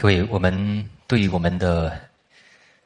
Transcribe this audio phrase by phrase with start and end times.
[0.00, 2.00] 各位，我们对于我们的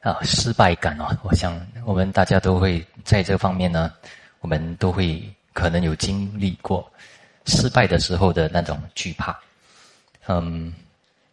[0.01, 3.93] 啊失败感啊，我想我们大家都会在这方面呢，
[4.39, 5.21] 我们都会
[5.53, 6.91] 可能有经历过
[7.45, 9.39] 失败的时候的那种惧怕。
[10.25, 10.73] 嗯，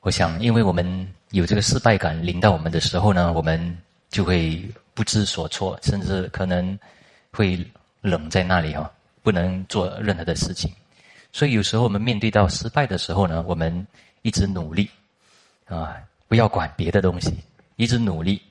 [0.01, 3.79] 我想，因为我们有这个失败感临到我们的时候呢，我们
[4.11, 6.79] 就会不知所措，甚至可能
[7.33, 7.59] 会
[8.03, 8.87] 冷在那里哦，
[9.23, 10.71] 不能做任何的事情。
[11.33, 13.87] 所以有时候我们面对到失败的时候呢，我们
[14.21, 14.91] 一直努力。
[15.71, 17.33] 啊，不要管别的东西，
[17.77, 18.43] 一直努力，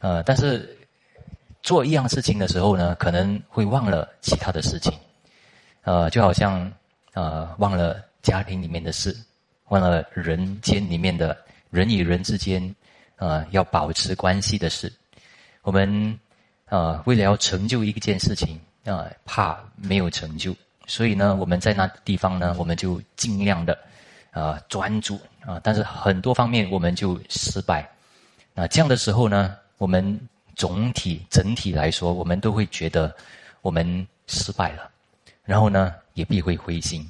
[0.00, 0.76] 呃，但是
[1.62, 4.92] 做一样事情的时候呢，可能会忘了其他的事情，
[5.82, 6.70] 呃，就好像
[7.14, 9.16] 呃忘了家庭里面的事，
[9.68, 11.38] 忘了人间里面的
[11.70, 12.74] 人与人之间，
[13.16, 14.92] 呃，要保持关系的事。
[15.62, 16.18] 我们
[16.66, 20.52] 呃为了要成就一件事情啊，怕没有成就，
[20.88, 23.78] 所以呢，我们在那地方呢，我们就尽量的
[24.40, 25.18] 啊专注。
[25.46, 27.88] 啊，但是很多方面我们就失败，
[28.52, 30.20] 那这样的时候呢，我们
[30.56, 33.14] 总体整体来说，我们都会觉得
[33.62, 34.90] 我们失败了，
[35.44, 37.08] 然后呢，也必会灰心，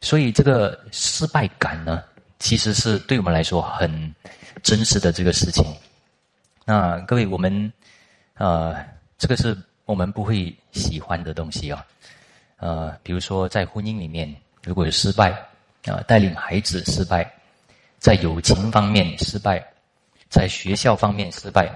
[0.00, 2.04] 所以这个失败感呢，
[2.38, 4.14] 其实是对我们来说很
[4.62, 5.64] 真实的这个事情。
[6.64, 7.72] 那各位，我们
[8.34, 8.76] 呃，
[9.18, 11.84] 这个是我们不会喜欢的东西啊，
[12.58, 15.36] 呃，比如说在婚姻里面，如果有失败
[15.84, 17.30] 啊，带领孩子失败。
[17.98, 19.64] 在友情方面失败，
[20.28, 21.70] 在学校方面失败，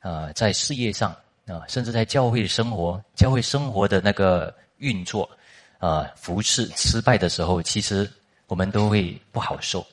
[0.00, 1.14] 啊，在事业上
[1.46, 5.30] 啊，甚至在教会生活、教会生活的那个运作，
[5.78, 8.10] 啊，服饰失败的时候，其实
[8.48, 9.86] 我们都会不好受，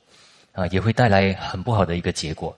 [0.54, 2.58] 啊，也会带来很不好的一个结果。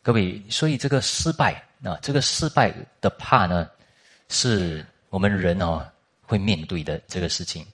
[0.00, 3.68] 各位，所以这个失败啊，这个失败的怕呢，
[4.28, 5.84] 是我们人哦
[6.22, 7.66] 会面对的这个事情。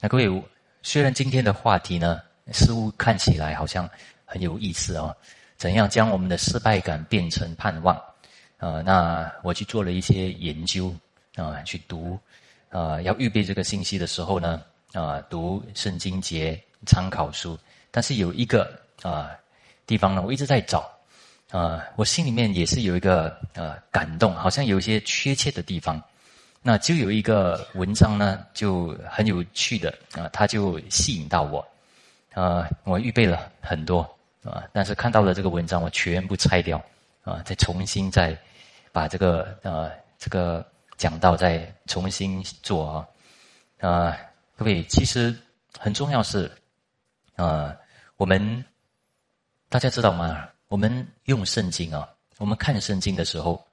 [0.00, 0.42] 那各位，
[0.88, 3.90] 虽然今天的话题呢，似乎看起来好像。
[4.28, 5.14] 很有意思哦，
[5.56, 7.96] 怎样将我们的失败感变成盼望？
[8.58, 10.92] 啊，那我去做了一些研究
[11.36, 12.18] 啊，去读
[12.70, 14.60] 啊，要预备这个信息的时候呢，
[14.92, 17.56] 啊，读圣经节参考书，
[17.92, 19.30] 但是有一个啊
[19.86, 20.90] 地方呢，我一直在找
[21.52, 26.02] 啊，我心里面也是有一个呃感动，好像有一些缺切的地方，
[26.66, 31.64] 那就有一个文章呢，就很有趣的啊，它就吸引到我
[32.34, 34.04] 啊，我预备了很多。
[34.46, 34.62] 啊！
[34.72, 36.80] 但是看到了这个文章，我全部拆掉，
[37.24, 38.38] 啊，再重新再
[38.92, 40.64] 把这个呃这个
[40.96, 44.16] 讲到再重新做啊啊！
[44.56, 45.36] 各位，其实
[45.76, 46.48] 很重要是
[47.34, 47.74] 啊，
[48.18, 48.64] 我们
[49.68, 50.48] 大家知道吗？
[50.68, 53.65] 我们用圣经啊，我们看圣经的时候，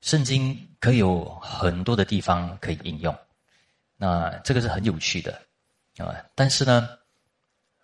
[0.00, 3.16] 圣经可以有很多的地方可以应用，
[3.96, 5.40] 那这个是很有趣的
[5.98, 6.14] 啊。
[6.34, 6.88] 但是呢，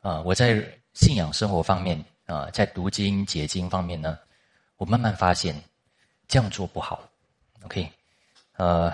[0.00, 2.04] 啊，我在信仰生活方面。
[2.26, 4.18] 啊，在读经解经方面呢，
[4.78, 5.54] 我慢慢发现
[6.26, 7.06] 这样做不好。
[7.64, 7.86] OK，
[8.56, 8.90] 呃，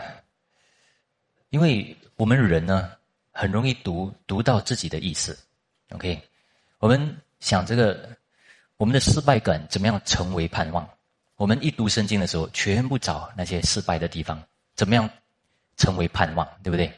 [1.50, 2.90] 因为我们人呢
[3.30, 5.38] 很容易读读到自己的意思。
[5.90, 6.20] OK，
[6.80, 8.10] 我们想这个
[8.78, 10.84] 我们的失败感怎么样成为盼望？
[11.40, 14.38] 我们一读圣经的时候，全部找那些失败的地方，
[14.76, 15.08] 怎么样
[15.78, 16.46] 成为盼望？
[16.62, 16.92] 对不对？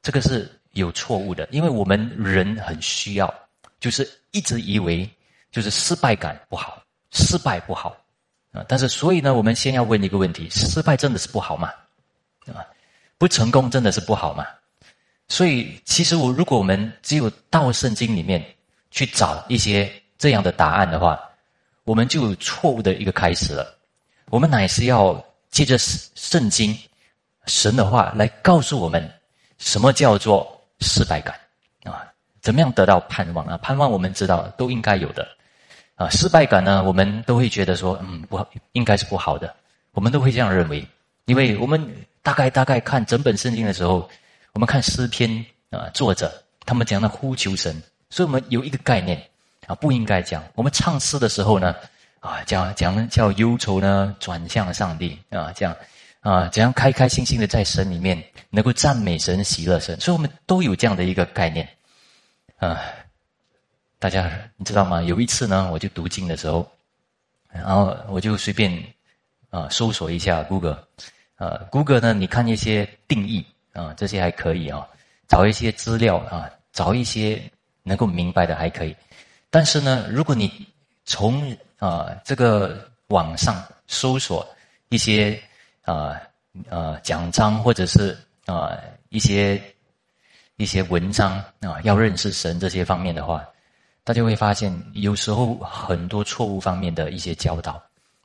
[0.00, 3.32] 这个是有错误的，因为我们人很需要，
[3.78, 5.08] 就是一直以为。
[5.50, 7.96] 就是失败感不好，失败不好
[8.52, 8.62] 啊！
[8.68, 11.72] 但是所以呢，我们先要问一个问题：失败真的是不好吗？
[12.48, 12.60] 啊，
[13.16, 14.46] 不成功真的是不好吗？
[15.26, 18.44] 所以，其实我如果我们只有到圣经里面
[18.90, 21.18] 去找一些这样的答案的话，
[21.88, 23.74] 我们就有错误的一个开始了。
[24.26, 26.76] 我们乃是要借着圣经、
[27.46, 29.10] 神的话来告诉我们，
[29.56, 30.46] 什么叫做
[30.80, 31.34] 失败感
[31.84, 32.04] 啊？
[32.42, 33.56] 怎么样得到盼望啊？
[33.62, 35.26] 盼望我们知道都应该有的。
[35.94, 39.56] 啊，失败感呢，我们都会觉得说，嗯，不好，应该是不好的，
[39.92, 40.86] 我们都会这样认为，
[41.24, 41.82] 因为我们
[42.22, 44.06] 大概大概看整本圣经的时候，
[44.52, 46.30] 我们看诗篇啊，作者
[46.66, 49.26] 他们讲的呼求神，所以我们有一个概念
[49.68, 50.42] 啊，不应该讲。
[50.54, 51.76] 我们唱诗的时候呢，
[52.20, 55.76] 啊，讲讲叫忧愁呢转向上帝啊，这样
[56.20, 61.68] 啊，怎样开开心心的在神里面能够赞美神、喜乐神，所以我们都有这样的一个概念
[62.56, 62.80] 啊。
[63.98, 65.02] 大家你知道吗？
[65.02, 66.66] 有一次呢，我就读经的时候，
[67.52, 68.72] 然后我就随便
[69.50, 70.82] 啊搜索一下 Google，
[71.36, 73.44] 呃，Google 呢，你看一些定义
[73.74, 74.88] 啊，这些还可以啊，
[75.26, 77.42] 找一些资料啊，找一些
[77.82, 78.96] 能够明白的还可以。
[79.50, 80.66] 但是呢，如果你
[81.04, 84.46] 从啊这个网上搜索
[84.88, 85.40] 一些
[85.82, 86.20] 啊
[86.68, 88.16] 啊奖章或者是
[88.46, 88.76] 啊
[89.08, 89.60] 一些
[90.56, 93.44] 一些文章啊，要认识神这些方面的话。
[94.04, 97.78] 大家会发现，有时候很多错误方面的一些教导，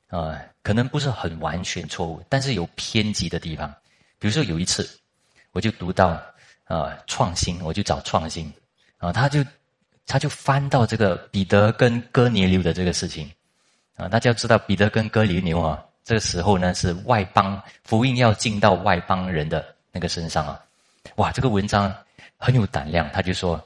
[0.07, 3.69] 啊，可能不是很完全错误，但是有偏激的地方。
[4.17, 4.89] 比如说有一次，
[5.51, 6.21] 我就读到
[6.63, 8.49] 啊创新，我就找创新，
[8.97, 9.43] 啊，他就
[10.05, 13.31] 他就翻到这个彼得跟哥尼流的这个事情，
[13.95, 20.59] 啊，大家要知道彼得跟哥尼流啊，这个时候呢是外邦福音要进到外邦人的那个身上啊，
[21.15, 21.93] 哇，这个文章
[22.37, 23.61] 很有胆量，他就说。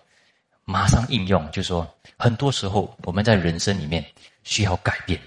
[0.70, 1.88] 马上应用，就说
[2.18, 4.06] 很多时候我们在人生里面
[4.44, 5.18] 需要改变，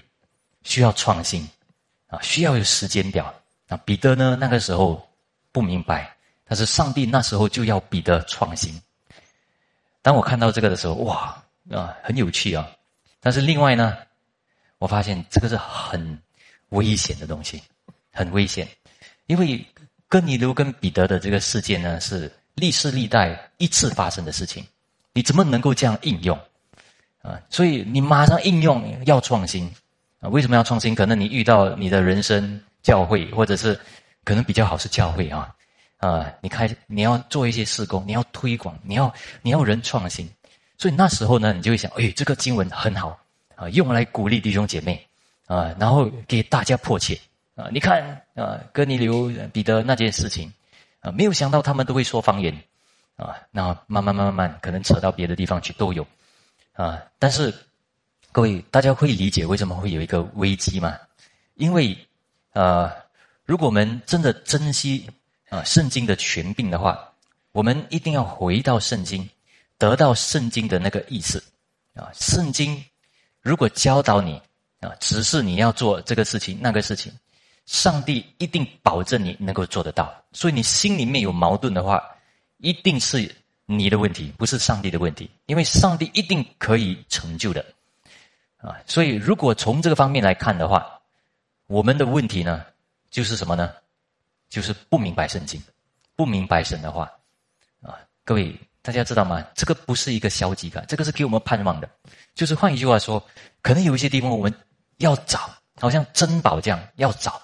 [0.61, 1.49] 需要创新，
[2.05, 3.33] 啊，需要有时间表。
[3.67, 5.03] 啊，彼得呢那个时候
[5.51, 6.15] 不明白，
[6.45, 8.79] 但是上帝那时候就要彼得创新。
[10.01, 12.67] 当我看到这个的时候，哇，啊，很有趣啊。
[13.19, 13.97] 但是另外呢，
[14.79, 16.19] 我发现这个是很
[16.69, 17.61] 危险的东西，
[18.11, 18.67] 很危险，
[19.27, 19.63] 因为
[20.07, 24.65] 哥尼流跟彼得的这个事件呢，是历世历代一次发生的事情。
[25.13, 26.37] 你怎么能够这样应用
[27.21, 27.39] 啊？
[27.49, 29.71] 所以你马上应用要创新
[30.19, 30.29] 啊？
[30.29, 30.95] 为什么要创新？
[30.95, 33.79] 可能你遇到你的人生教会，或者是
[34.23, 35.53] 可能比较好是教会啊
[36.01, 36.29] 啊！
[36.41, 40.29] 你开你要做一些事工，你要推广，你要你要人创新。
[40.77, 43.17] 所以那时候呢，你就会想：哎，这个经文很好
[43.55, 45.07] 啊，用来鼓励弟兄姐妹
[45.47, 47.17] 啊，然后给大家迫切
[47.55, 47.69] 啊。
[47.71, 50.51] 你看啊，哥尼流、彼得那件事情
[50.99, 52.53] 啊，没有想到他们都会说方言。
[53.17, 56.03] 啊，那慢慢慢慢慢，可能扯到别的地方去都有，
[56.73, 57.53] 啊，但是
[58.31, 60.97] 各位大家会理解为什么会有一个危机吗？
[61.53, 61.95] 因为，
[62.53, 62.91] 呃，
[63.45, 65.07] 如果我们真的珍惜
[65.51, 67.13] 啊圣经的权柄的话，
[67.51, 69.29] 我们一定要回到圣经，
[69.77, 71.43] 得到圣经的那个意思，
[71.93, 72.83] 啊，圣经
[73.41, 74.41] 如果教导你
[74.79, 77.13] 啊，只是你要做这个事情那个事情，
[77.65, 82.01] 上帝一定保证你能够做得到，所以你心里面有矛盾的话。
[82.63, 87.65] 一定是你的问题，不是上帝的问题，因为上帝一定可以成就的，
[88.57, 91.01] 啊，所以如果从这个方面来看的话，
[91.65, 92.63] 我们的问题呢，
[93.09, 93.73] 就是什么呢？
[94.51, 95.59] 就是不明白圣经，
[96.15, 97.09] 不明白神的话，
[97.81, 99.41] 啊，各位大家知道吗？
[99.55, 101.89] 这个不是一个消极感，这个是给我们盼望的，
[102.35, 103.25] 就是换一句话说，
[103.61, 104.53] 可能有一些地方我们
[104.97, 105.49] 要找，
[105.79, 107.41] 好像珍宝这样要找，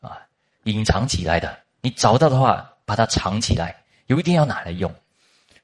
[0.00, 0.20] 啊，
[0.64, 3.76] 隐藏起来的，你找到的话，把它藏起来。
[4.06, 4.92] 有一定要拿来用，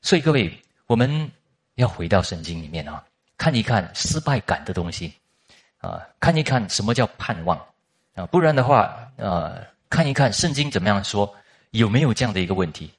[0.02, 1.28] 所以各位，我们
[1.74, 3.04] 要回到圣经里面啊，
[3.36, 5.12] 看一看失败感的东西，
[5.78, 7.60] 啊，看一看什么叫盼望。
[8.14, 11.32] 啊，不然的话，呃，看一看圣经怎么样说，
[11.70, 12.90] 有没有这样的一个问题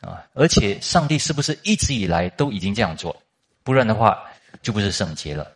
[0.00, 0.24] 啊？
[0.34, 3.16] 而且上帝是不是一直以来都已经这样做？
[3.62, 4.22] 不然的话，
[4.62, 5.50] 就不是圣洁了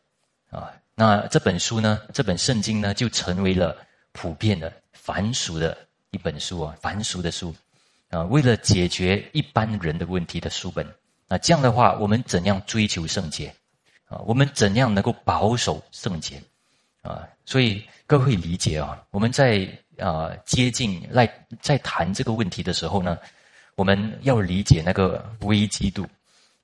[0.50, 0.72] 啊。
[0.94, 3.76] 那这本书呢，这本圣经呢，就成为了
[4.12, 5.76] 普遍的凡俗的
[6.10, 7.54] 一本书啊，凡俗的书。
[8.08, 10.86] 啊，为了解决一般人的问题的书本，
[11.26, 13.52] 那这样的话，我们怎样追求圣洁？
[14.06, 16.40] 啊，我们怎样能够保守圣洁？
[17.02, 21.28] 啊，所以各位理解啊，我们在啊接近来
[21.60, 23.18] 在谈这个问题的时候呢，
[23.74, 26.06] 我们要理解那个危机度。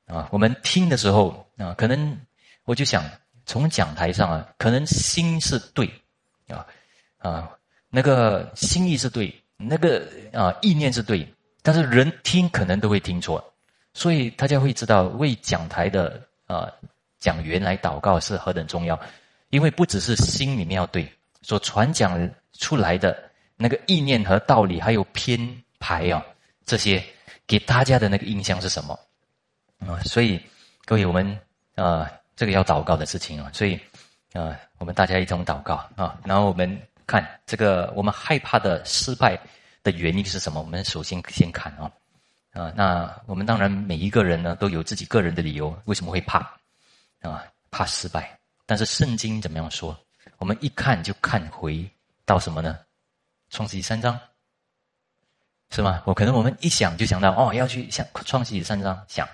[0.07, 2.19] 啊，我们听的时候啊，可能
[2.65, 3.05] 我就想
[3.47, 5.89] 从讲台上啊，可能心是对，
[6.49, 6.67] 啊
[7.19, 7.51] 啊，
[7.89, 9.35] 那个心意是对。
[9.65, 11.25] 那个啊，意念是对，
[11.63, 13.41] 但是人听可能都会听错，
[13.95, 16.69] 所以大家会知道为讲台的啊
[17.21, 18.99] 讲员来祷告是何等重要，
[19.51, 21.09] 因为不只是心里面要对，
[21.43, 22.29] 所传讲
[22.59, 26.25] 出来的那个意念和道理，还有编排啊
[26.65, 27.03] 这些
[27.47, 28.99] 给大家的那个印象是什么
[29.79, 30.01] 啊？
[30.05, 30.41] 所以
[30.85, 31.39] 各位，我们
[31.75, 33.79] 啊这个要祷告的事情啊，所以
[34.33, 36.81] 啊我们大家一同祷告啊，然后我们。
[37.05, 39.39] 看这个，我们害怕的失败
[39.83, 40.61] 的原因是什么？
[40.61, 41.91] 我们首先先看啊，
[42.53, 46.39] 啊，那我们当然每一个人呢都有自己个人的理由，为什么会怕
[47.21, 47.45] 啊？
[47.73, 48.39] 怕失败。
[48.65, 49.99] 但是圣经怎么样说？
[50.39, 51.87] 我们一看就看回
[52.25, 52.79] 到什么呢？
[53.51, 54.19] 创世纪三章，
[55.71, 56.03] 是吗？
[56.07, 59.29] 我可能我们一想就想到哦，要去想创世纪三章想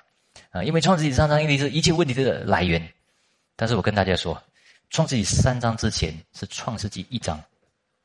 [0.51, 2.93] 啊，因为创世纪三章因为是一切问题的来源。
[3.55, 4.41] 但是我跟大家说，
[4.91, 7.43] 创世纪三章之前是创世纪一章。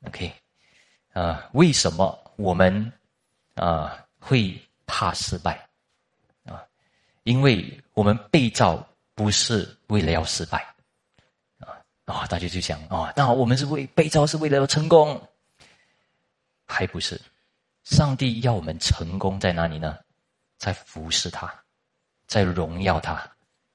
[0.07, 0.33] OK，
[1.13, 2.91] 啊，为什么我们
[3.55, 5.67] 啊会怕失败
[6.45, 6.63] 啊？
[7.23, 8.85] 因为我们被造
[9.15, 10.72] 不是为了要失败
[12.05, 12.27] 啊！
[12.27, 15.21] 大家就想啊，那我们是为被造是为了要成功，
[16.65, 17.19] 还不是？
[17.83, 19.97] 上帝要我们成功在哪里呢？
[20.57, 21.53] 在服侍他，
[22.27, 23.21] 在荣耀他，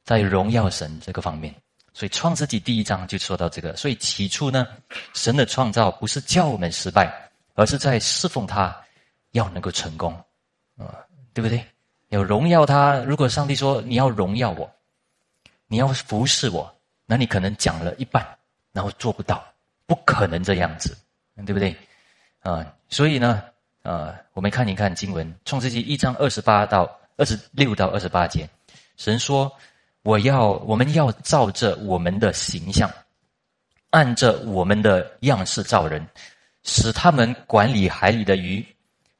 [0.04, 1.54] 在荣耀神这个方面。
[1.92, 3.76] 所以创世纪第一章就说到这个。
[3.76, 4.66] 所以起初呢，
[5.14, 8.74] 神的创造不是叫我们失败，而是在侍奉他，
[9.32, 10.12] 要能够成功，
[10.76, 11.04] 啊，
[11.34, 11.62] 对不对？
[12.08, 12.96] 要荣耀他。
[13.00, 14.70] 如果上帝说你要荣耀我，
[15.66, 16.77] 你要服侍我，
[17.10, 18.22] 那你可能讲了一半，
[18.70, 19.42] 然后做不到，
[19.86, 20.94] 不可能这样子，
[21.46, 21.74] 对不对？
[22.40, 23.42] 啊，所以呢，
[23.82, 28.46] 呃，我们看一看经文，创世纪一章二十八到二十六到二十八节，
[28.98, 29.50] 神说
[30.04, 32.90] ：“我要，我们要照着我们的形象，
[33.88, 36.06] 按着我们的样式造人，
[36.62, 38.62] 使他们管理海里的鱼。”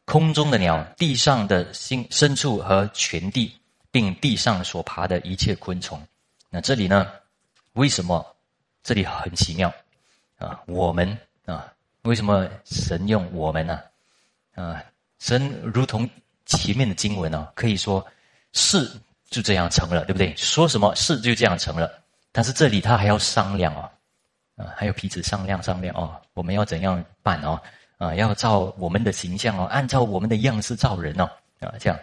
[0.05, 3.53] 空中的鸟，地上的星牲畜和全地，
[3.91, 6.03] 并地上所爬的一切昆虫。
[6.49, 7.07] 那这里呢？
[7.79, 8.27] 为什么
[8.83, 9.73] 这里很奇妙
[10.37, 10.61] 啊？
[10.67, 11.17] 我们
[11.47, 13.81] 啊，为什么神用我们呢？
[14.57, 14.83] 啊，
[15.21, 16.09] 神如同
[16.45, 18.05] 前面的经文呢，可以说
[18.53, 18.91] 是
[19.31, 20.35] 就这样成了，对不对？
[20.35, 22.03] 说什么是就这样成了。
[22.33, 23.89] 但是这里他还要商量哦，
[24.57, 27.61] 啊，还有彼此商量商量哦，我们要怎样办哦？
[27.97, 31.31] 啊，要照我们的形象哦，按照我们的样式造人哦，
[31.61, 31.97] 啊，这样，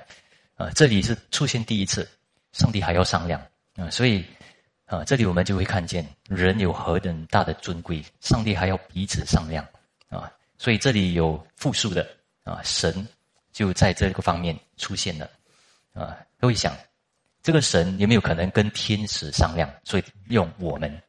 [0.56, 2.08] 啊，这里是出现第一次，
[2.54, 3.42] 上帝还要商量
[3.76, 4.26] 啊，所以，
[4.86, 9.66] 啊，这里我们就会看见人有何等大的尊贵，上帝还要彼此商量
[10.10, 12.08] 啊，所以这里有复数的
[12.44, 13.08] 啊，神
[13.52, 15.30] 就在这个方面出现了
[15.94, 16.76] 啊，各位想，
[17.42, 19.68] 这个神有没有可能跟天使商量？
[19.84, 21.02] 所以用我们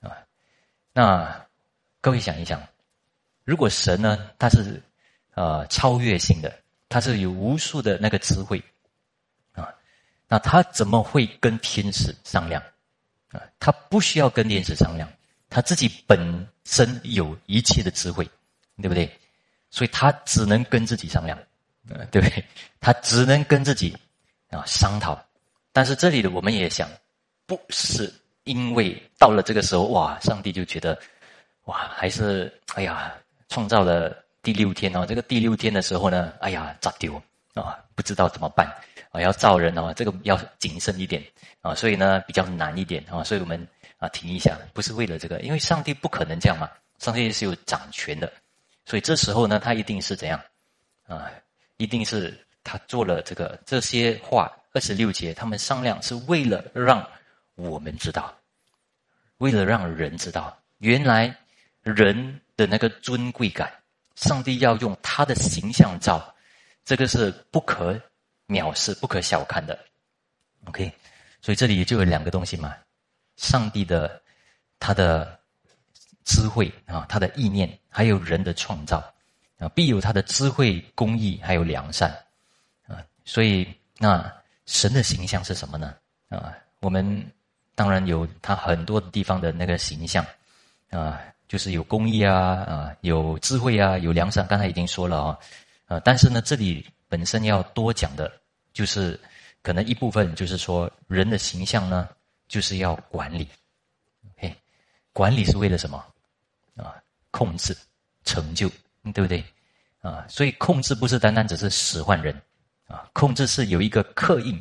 [0.00, 0.16] 啊，
[0.92, 1.46] 那
[2.00, 2.62] 各位想一想。
[3.44, 4.82] 如果神呢，他是，
[5.34, 6.52] 呃，超越性的，
[6.88, 8.62] 他是有无数的那个智慧，
[9.52, 9.74] 啊，
[10.28, 12.62] 那他怎么会跟天使商量？
[13.32, 15.08] 啊，他不需要跟天使商量，
[15.50, 18.24] 他自己本身有一切的智慧，
[18.82, 19.10] 对不对？
[19.70, 21.38] 所以他只能跟自己商量，
[21.88, 22.44] 呃，对不对？
[22.80, 23.96] 他只能跟自己
[24.50, 25.18] 啊商讨。
[25.72, 26.88] 但是这里的我们也想，
[27.46, 28.12] 不是
[28.44, 30.98] 因为到了这个时候，哇，上帝就觉得，
[31.64, 33.14] 哇，还是哎呀。
[33.50, 37.14] 创造了第六天哦，这个第六天的时候呢，哎呀，咋丢
[37.54, 37.78] 啊？
[37.94, 38.70] 不知道怎么办
[39.20, 41.22] 要造人哦，这个要谨慎一点
[41.60, 43.66] 啊，所以呢比较难一点啊，所以我们
[43.98, 48.32] 啊停一下，不是为了这个，因为上帝不可能这样嘛，上帝是有掌权的，
[48.84, 50.40] 所以这时候呢，他一定是怎样
[51.06, 51.30] 啊？
[51.76, 57.06] 一定是他做了这个这些话，二十六节，他们商量是为了让
[57.54, 58.34] 我们知道，
[59.38, 61.34] 为了让人知道，原来
[61.82, 62.40] 人。
[62.58, 63.72] 的那个尊贵感，
[64.16, 66.34] 上帝要用他的形象造，
[66.84, 67.96] 这个是不可
[68.48, 69.78] 藐视、不可小看的。
[70.64, 70.92] OK，
[71.40, 72.74] 所以这里就有两个东西嘛：
[73.36, 74.20] 上帝的
[74.80, 75.38] 他的
[76.24, 78.98] 智慧啊，他的意念，还有人的创造
[79.58, 82.10] 啊，必有他的智慧、公义，还有良善
[82.88, 83.04] 啊。
[83.24, 83.66] 所以
[83.98, 84.28] 那
[84.66, 85.94] 神的形象是什么呢？
[86.28, 87.24] 啊，我们
[87.74, 90.26] 当然有他很多地方的那个形象
[90.90, 91.20] 啊。
[91.48, 92.36] 就是有公益啊，
[92.68, 94.46] 啊，有智慧啊，有良善。
[94.48, 95.38] 刚才已经说了啊，
[95.86, 98.30] 呃，但是呢，这里本身要多讲的，
[98.72, 99.18] 就是
[99.62, 102.08] 可能一部分就是说人的形象呢，
[102.46, 103.48] 就是要管理。
[104.36, 104.54] OK，
[105.12, 106.04] 管理是为了什么？
[106.76, 106.94] 啊，
[107.30, 107.76] 控制、
[108.24, 108.68] 成就，
[109.12, 109.44] 对不对？
[110.00, 112.40] 啊，所以控制不是单单只是使唤人，
[112.86, 114.56] 啊，控制是有一个刻意，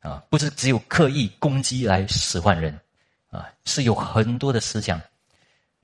[0.00, 2.76] 啊，不是只有刻意攻击来使唤人，
[3.30, 5.00] 啊，是有很多的思想。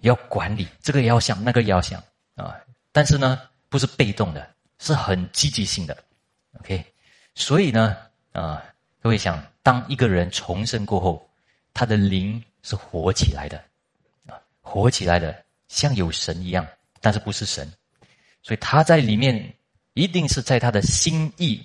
[0.01, 2.03] 要管理这个也要想，那个也要想
[2.35, 2.57] 啊！
[2.91, 3.39] 但是呢，
[3.69, 4.50] 不是被动的，
[4.81, 5.97] 是很积极性的。
[6.59, 6.85] OK，
[7.37, 7.97] 所以呢，
[8.33, 8.61] 啊，
[9.01, 11.31] 各位想，当一个人重生过后，
[11.73, 13.63] 他的灵是活起来的，
[14.27, 16.67] 啊，活起来的像有神一样，
[17.01, 17.73] 但是不是神，
[18.43, 19.55] 所以他在里面
[19.95, 21.65] 一定是在他的心意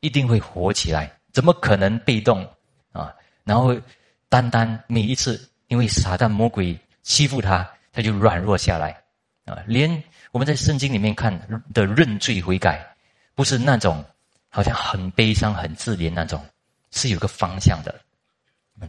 [0.00, 2.46] 一定会活起来，怎么可能被动
[2.92, 3.14] 啊？
[3.44, 3.74] 然后
[4.28, 7.66] 单单每一次因为撒旦魔鬼欺负他。
[7.96, 8.90] 他就软弱下来，
[9.46, 9.90] 啊，连
[10.36, 11.32] 我们在圣经里面看
[11.72, 12.86] 的认罪悔改，
[13.34, 14.04] 不是那种
[14.50, 16.44] 好像很悲伤、很自怜那种，
[16.90, 17.98] 是有个方向的，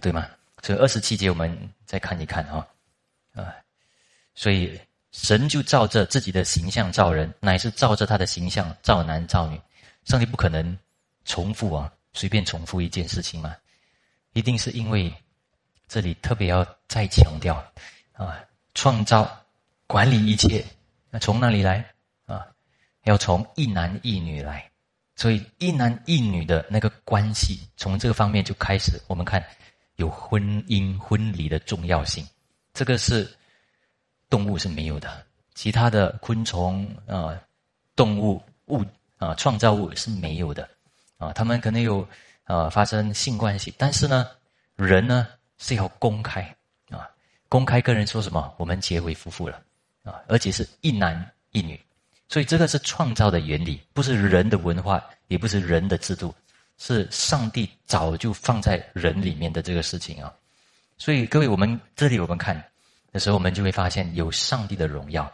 [0.02, 0.28] 对吗？
[0.62, 2.68] 所以二十七节我们再看一看啊，
[3.34, 3.56] 啊，
[4.36, 4.78] 所以
[5.14, 9.58] 神就照着自己的形象造人，乃是照着他的形象造男造女。
[10.04, 10.78] 上帝不可能
[11.24, 13.56] 重复啊，随便重复一件事情嘛，
[14.34, 15.14] 一定是因为
[15.88, 17.56] 这里特别要再强调
[18.12, 18.38] 啊。
[18.74, 19.46] 创造、
[19.88, 20.62] 管理一切，
[21.20, 21.86] 从哪里来
[22.26, 22.48] 啊？
[23.04, 24.70] 要从一男一女来，
[25.16, 29.02] 所以一男一女的那个关系，从这个方面就开始。
[29.08, 29.44] 我们看
[29.96, 32.28] 有婚姻、婚礼的重要性，
[32.74, 33.28] 这个是
[34.30, 37.40] 动物是没有的，其他的昆虫啊、
[37.96, 38.84] 动物物
[39.18, 40.68] 啊、创造物是没有的
[41.18, 41.32] 啊。
[41.32, 42.08] 他们可能有
[42.44, 44.28] 啊发生性关系，但是呢，
[44.76, 46.42] 人呢是要公开
[46.90, 47.10] 啊。
[47.48, 48.54] 公开跟人说什么？
[48.58, 49.64] 我们结为夫妇了，
[50.08, 51.78] 啊，而且是一男一女，
[52.30, 56.34] 所以这个是创造的原理，不是人的文化，也不是人的制度，
[56.78, 60.34] 是上帝早就放在人里面的这个事情啊。
[60.98, 62.56] 所以各位，我们这里我们看
[63.12, 65.30] 的时候，我们就会发现有上帝的荣耀。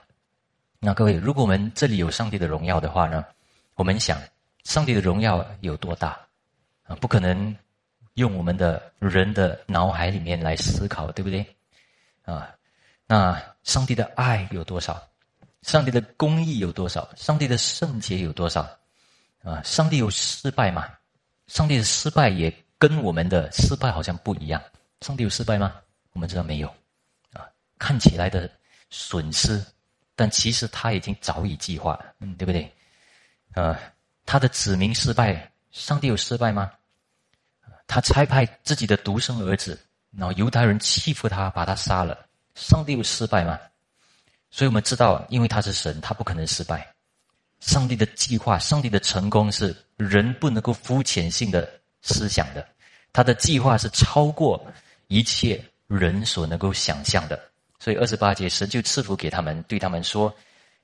[0.79, 3.23] 那各位，如果我们这里有上帝的荣耀的话呢，
[3.75, 4.19] 我们想，
[4.63, 6.19] 上帝的荣耀有多大
[6.83, 6.95] 啊？
[6.95, 7.55] 不可能
[8.15, 11.45] 用我们的人的脑海里面来思考，对不对？
[12.23, 12.53] 啊，
[13.07, 15.01] 那上帝的爱有多少？
[15.61, 17.09] 上帝的公义有多少？
[17.15, 18.61] 上帝的圣洁有多少？
[19.43, 20.89] 啊，上帝有失败吗？
[21.47, 24.61] 上帝的失败也跟我们的失败好像不一样。
[25.01, 25.75] 上帝有失败吗？
[26.11, 26.67] 我们知道没有。
[27.33, 28.49] 啊，看起来的
[28.89, 29.63] 损失，
[30.15, 32.71] 但其实他已经早已计划了，嗯，对不对？
[33.53, 33.79] 啊，
[34.25, 36.71] 他的子民失败，上帝有失败吗？
[37.87, 39.79] 他差派自己的独生儿子，
[40.11, 43.59] 然后犹太人欺负他，把他杀了，上帝有失败吗？
[44.49, 46.87] 所以我们知道，因为他是神，他不可能失败。
[47.59, 51.67] 上帝的计划，上帝的成功是人不能够肤浅性的
[52.01, 52.67] 思想的。
[53.11, 54.63] 他的计划是超过
[55.07, 57.39] 一切人所能够想象的。
[57.79, 60.33] 所以二十八节，神就赐福给他们，对他们说：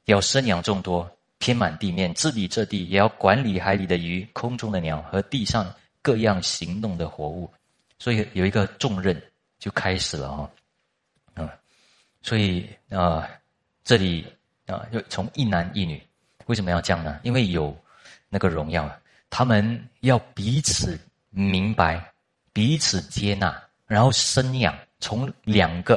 [0.06, 7.52] 要生养众多，填满地面，治理这地，也要管理海里的鱼、空中的鸟和地上各样行动的活物。
[8.00, 9.22] 所以有一个重任
[9.60, 10.50] 就开始了哈，
[12.22, 13.28] 所以啊。
[13.82, 14.24] 这里
[14.68, 16.00] 啊，就从一男一女，
[16.46, 17.20] 为什么要这样呢？
[17.24, 17.76] 因为有
[18.28, 18.88] 那个荣耀，
[19.32, 20.96] 他们要彼此
[21.32, 22.14] 明白，
[22.54, 25.96] 彼此接纳，然后生养，从两个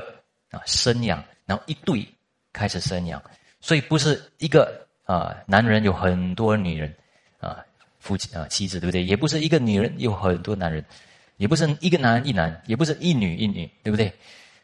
[0.50, 2.08] 啊生养，然后一对
[2.50, 3.22] 开始生养，
[3.60, 6.94] 所以不是一个啊男人有很多女人
[7.40, 7.62] 啊
[7.98, 9.04] 夫妻啊妻子对不对？
[9.04, 10.82] 也不是一个女人有很多男人，
[11.36, 14.10] 也不是一个男一男，也不是一女一女，对不对？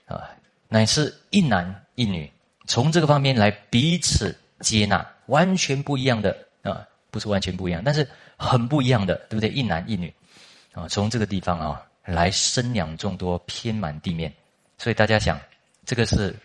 [0.07, 0.31] 啊，
[0.69, 2.31] 乃是一男一女。
[2.67, 8.07] 从这个方面来彼此接纳，完全不一样的啊，不是完全不一样，但是
[8.37, 9.49] 很不一样的，对不对？
[9.49, 10.13] 一男一女
[10.75, 14.31] 啊，从这个地方啊来生养众多，偏满地面。
[14.77, 15.41] 所以大家想，
[15.87, 16.37] 这个是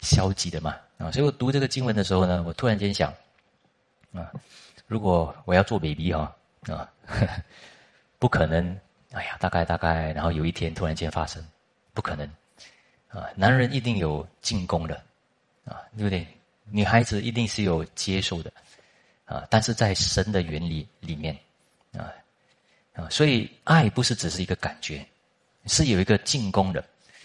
[0.00, 0.74] 消极的嘛？
[0.96, 3.12] 啊，所以我读这个经文的时候呢，我突然间想
[4.14, 4.32] 啊，
[4.86, 6.34] 如果我要做 baby 哈
[6.66, 6.90] 啊，
[8.18, 8.74] 不可能，
[9.12, 11.44] 哎呀，大概大概，然后有一天突然间发生，
[11.92, 12.26] 不可能
[13.08, 15.00] 啊，男人一定有进攻的。
[15.64, 16.26] 啊，对不对？
[16.70, 18.50] 女孩子一定是有接受的，
[19.26, 21.36] 啊，但是在神的原理里面，
[21.92, 22.08] 啊
[22.94, 25.06] 啊，所以爱不是只是一个感觉，
[25.66, 26.82] 是有一个进攻的，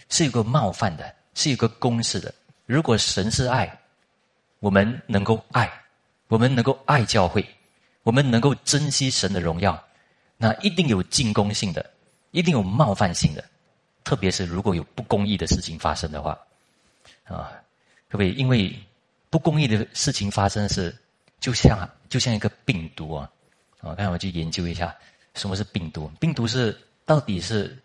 [0.10, 2.36] 是有个冒犯的，是有个公式的。
[2.65, 3.80] 如果神是爱，
[4.60, 5.72] 我们能够爱，
[6.28, 7.46] 我们能够爱教会，
[8.04, 9.82] 我们能够珍惜神的荣耀，
[10.36, 11.89] 那一定有进攻性的，
[12.32, 13.43] 一定有冒犯性的，
[14.04, 16.38] 特别是如果有不公义的事情发生的话，
[17.26, 17.52] 啊。
[18.10, 18.34] 可不可以？
[18.34, 18.72] 因为
[19.32, 20.96] 不公义的事情发生是，
[21.39, 23.28] 就像就像一个病毒啊！
[23.82, 24.96] 啊，刚才我去研究一下，
[25.34, 26.08] 什么是病毒？
[26.20, 27.76] 病毒是到底是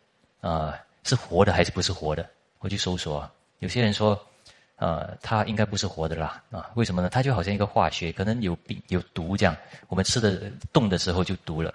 [0.43, 2.29] 啊是活的还是不是活的？
[2.59, 3.27] 我去搜索，
[3.61, 4.21] 有些人说，
[4.77, 6.71] 呃，它应该不是活的啦啊？
[6.75, 7.09] 为什么呢？
[7.09, 9.57] 它就好像一个化学，可能有病有毒这样。
[9.89, 11.73] 我们吃的动的时候就毒了，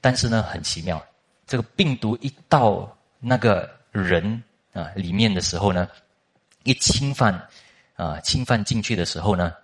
[0.00, 1.04] 但是呢，很奇妙，
[1.46, 2.90] 这个病毒一到
[3.22, 4.42] 那个人
[4.74, 5.88] 啊里面的时候呢，
[6.64, 7.48] 一侵犯。
[7.94, 9.54] 啊，侵犯进去的时候呢，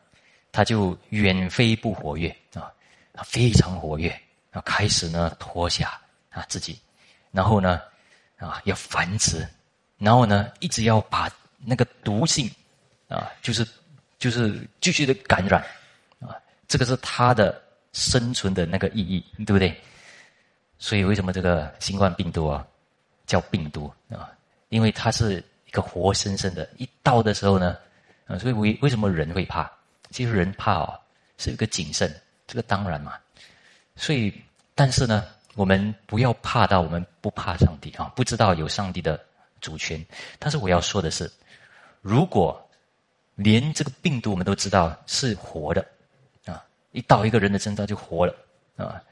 [0.52, 2.70] 他就远非不活跃啊，
[3.24, 4.10] 非常活跃
[4.52, 5.98] 啊，开始呢脱下
[6.30, 6.78] 啊自己，
[7.32, 7.80] 然后呢
[8.36, 9.44] 啊要繁殖，
[9.96, 11.28] 然后呢一直要把
[11.64, 12.48] 那个毒性
[13.08, 13.66] 啊，就是
[14.18, 15.60] 就是继续的感染
[16.20, 16.36] 啊，
[16.68, 17.60] 这个是它的
[17.92, 19.74] 生存的那个意义，对不对？
[20.78, 22.64] 所以为什么这个新冠病毒啊
[23.28, 24.28] 叫病毒啊？
[24.70, 27.78] 因为它是一个活生生的，一到的时候呢。
[28.26, 29.70] 啊，所以为为什么人会怕？
[30.10, 31.00] 其实人怕哦，
[31.38, 32.14] 是一个谨慎，
[32.46, 33.14] 这个当然嘛。
[33.96, 34.30] 所以，
[34.74, 39.18] 但是呢，我们不要怕到我们不怕上帝啊，不知道有上帝的
[39.62, 40.04] 主权。
[40.38, 41.30] 但是我要说的是，
[42.02, 42.62] 如果
[43.34, 45.82] 连这个病毒我们都知道是活的
[46.44, 46.62] 啊，
[46.92, 48.34] 一到一个人的身上就活了
[48.76, 49.02] 啊，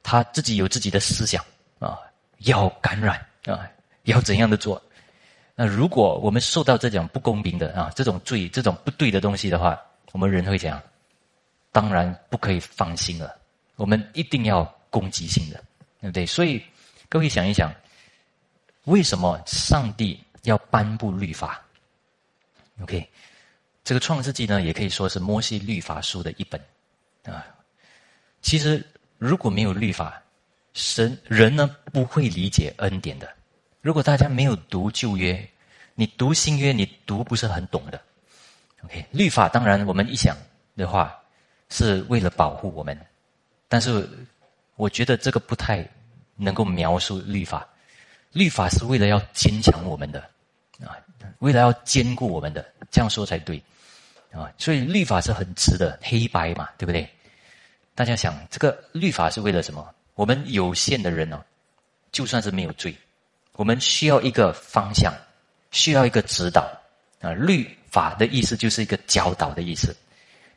[0.00, 1.44] 他自己有自己的思想
[1.80, 1.98] 啊，
[2.38, 3.70] 要感染啊，
[4.04, 4.80] 要怎样的做？
[5.54, 9.78] 那如果我们受到这种不公平的啊，这种罪、这种不对的东西的话，
[10.12, 10.80] 我们人会怎样？
[11.72, 13.38] 当然不可以放心了，
[13.76, 15.62] 我们一定要攻击性的，
[16.00, 16.26] 对不对？
[16.26, 16.62] 所以
[17.08, 17.72] 各位想一想，
[18.84, 21.62] 为什么上帝要颁布律法
[22.82, 23.06] ？OK，
[23.84, 26.60] 这个创世纪呢，也可以说是摩西律法书的一本
[27.24, 27.46] 啊。
[28.42, 28.84] 其实
[29.18, 30.20] 如果没有律法，
[30.72, 33.28] 神人呢不会理解恩典的。
[33.80, 35.48] 如果大家没有读旧约，
[35.94, 38.00] 你读新约，你读不是很懂的。
[38.84, 40.36] OK，律法当然我们一想
[40.76, 41.18] 的话，
[41.68, 42.98] 是为了保护我们，
[43.68, 44.08] 但是
[44.76, 45.86] 我觉得这个不太
[46.36, 47.66] 能够描述律法。
[48.32, 50.20] 律法是为了要坚强我们的，
[50.84, 50.96] 啊，
[51.40, 53.60] 为了要兼顾我们的，这样说才对
[54.30, 54.50] 啊。
[54.56, 57.08] 所以律法是很直的，黑白嘛，对不对？
[57.94, 59.94] 大家想，这个律法是为了什么？
[60.20, 61.42] 我们有限的人呢，
[62.12, 62.94] 就算是没有罪，
[63.54, 65.14] 我们需要一个方向，
[65.70, 66.70] 需要一个指导
[67.22, 67.32] 啊。
[67.32, 69.96] 律法的意思就是一个教导的意思，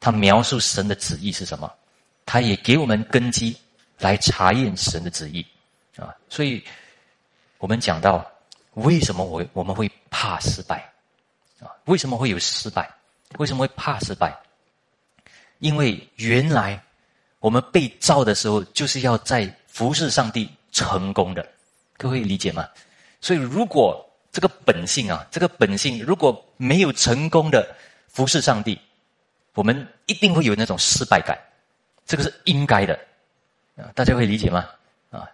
[0.02, 1.73] 它描述神的旨意是什么，
[2.26, 3.56] 它也给我们根基
[3.99, 5.45] 来查验神的旨意
[5.95, 6.13] 啊。
[6.28, 6.62] 所以，
[7.58, 8.30] 我们讲到
[8.73, 10.91] 为什么我我们会怕失败
[11.62, 11.71] 啊？
[11.86, 12.93] 为什么会有失败？
[13.38, 14.38] 为什么会怕失败？
[15.60, 16.84] 因为原来。
[17.43, 21.45] 我们被造的时候，就是要在服侍上帝成功的，
[21.97, 22.65] 各位理解吗？
[23.19, 24.01] 所以，如果
[24.32, 27.75] 这个本性啊，这个本性如果没有成功的
[28.08, 28.79] 服侍上帝，
[29.56, 31.38] 我们一定会有那种失败感，
[32.06, 32.97] 这个是应该的
[33.75, 34.65] 啊，大家会理解吗？
[35.12, 35.29] 啊，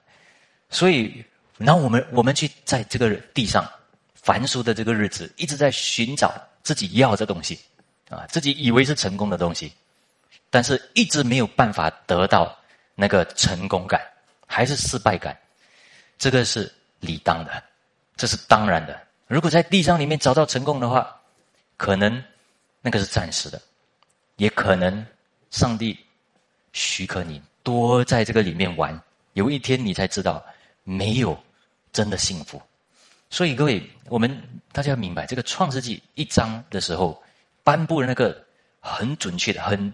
[0.72, 1.24] 所以，
[1.60, 3.64] 然后我们我们去在这个地上
[4.16, 7.60] 凡俗的这个日子，一直在寻找自己要的东西
[8.10, 9.72] 啊，自己以为是成功的东西。
[10.50, 12.58] 但是一直没有办法得到
[12.96, 14.02] 那个成功感，
[14.48, 15.38] 还是失败感，
[16.18, 17.64] 这个是理当的，
[18.16, 19.00] 这是当然的。
[19.28, 21.16] 如果在地上里面找到成功的话，
[21.78, 22.24] 可能
[22.82, 23.62] 那个是暂时的，
[24.38, 25.06] 也可能
[25.52, 25.98] 上帝
[26.74, 29.00] 许可你多在这个里面玩，
[29.34, 30.44] 有一天你才知道
[30.84, 31.38] 没有
[31.94, 32.60] 真的幸福。
[33.30, 37.22] 所以各位，我们大家要明白，这个创世纪一章的时候
[37.64, 38.44] 颁布的那个
[38.80, 39.94] 很准确的、很。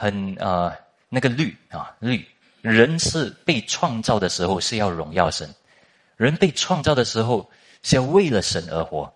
[0.00, 0.74] 很呃，
[1.10, 2.26] 那个律啊律，
[2.62, 5.54] 人是被创造的时候是要荣耀神，
[6.16, 7.46] 人被创造的时候
[7.82, 9.12] 是要为了神而活，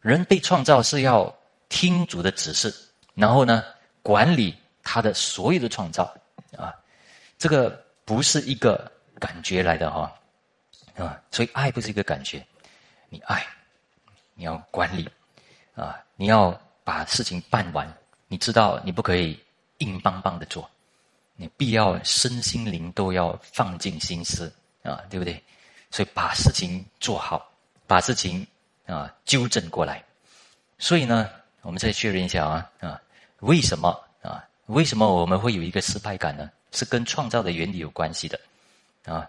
[0.00, 1.30] 人被创造是要
[1.68, 2.74] 听主的指示，
[3.12, 3.62] 然后呢
[4.02, 6.04] 管理他的所有的创造
[6.56, 6.74] 啊，
[7.36, 8.90] 这个不是一个
[9.20, 10.10] 感觉来的哈
[10.96, 12.42] 啊，所以爱不是一个感觉，
[13.10, 13.46] 你爱，
[14.32, 15.06] 你要管理
[15.74, 17.86] 啊，你要把事情办完，
[18.28, 19.38] 你知道你不可以。
[19.82, 20.70] 硬邦邦的做，
[21.36, 25.42] 你必要身心灵都要放尽心思啊，对不对？
[25.90, 27.50] 所以把事情做好，
[27.86, 28.46] 把事情
[28.86, 30.02] 啊纠正过来。
[30.78, 31.28] 所以呢，
[31.62, 33.00] 我们再确认一下啊啊，
[33.40, 33.88] 为什么
[34.22, 34.42] 啊？
[34.66, 36.50] 为什么我们会有一个失败感呢？
[36.70, 38.40] 是跟创造的原理有关系的
[39.04, 39.28] 啊。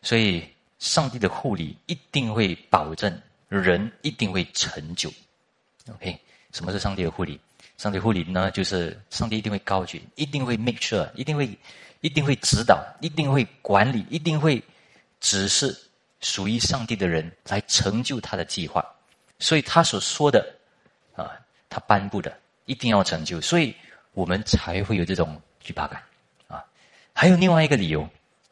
[0.00, 5.12] 所以，上帝的护理一定会保证人一定会成就。
[5.92, 6.18] OK，
[6.52, 7.38] 什么是上帝的护理？
[7.78, 11.56] 上帝护理呢，就是上帝一定会高举，一定会 make sure，一定会，
[12.00, 14.60] 一定会指导，一定会管理，一定会
[15.20, 15.78] 指示
[16.20, 18.84] 属于上帝的人来成就他的计划。
[19.38, 20.44] 所以他所说的
[21.14, 21.30] 啊，
[21.70, 23.72] 他颁布的一定要成就，所以
[24.12, 26.02] 我们才会有这种惧怕感
[26.48, 26.64] 啊。
[27.12, 28.02] 还有另外一个理由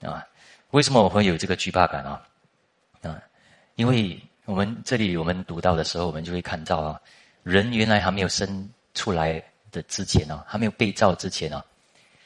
[0.03, 0.25] 啊，
[0.71, 2.23] 为什么我会有这个惧怕感啊？
[3.03, 3.21] 啊，
[3.75, 7.01] 因为我们这里我们读到的时候，我们就会看到啊，
[7.43, 8.71] 人原来还没有生。
[8.97, 11.63] 出来的之前呢，还没有被造之前呢，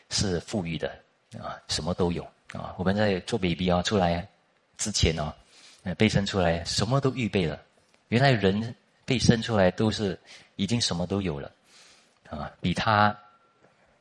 [0.08, 0.88] 是富裕的
[1.38, 2.74] 啊，什么都有啊。
[2.78, 4.26] 我们在做 baby 啊出来
[4.78, 5.34] 之前呢，
[5.98, 7.60] 被生出来什么都预备了。
[8.08, 10.18] 原来人被生出来都是
[10.56, 11.52] 已经什么都有了
[12.30, 13.14] 啊，比他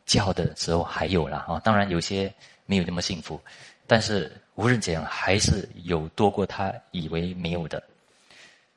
[0.05, 1.59] 叫的时候还有了啊。
[1.59, 2.33] 当然有些
[2.65, 3.41] 没有那么幸福，
[3.87, 7.81] 但是无论怎样，还是有多过他以为没有的。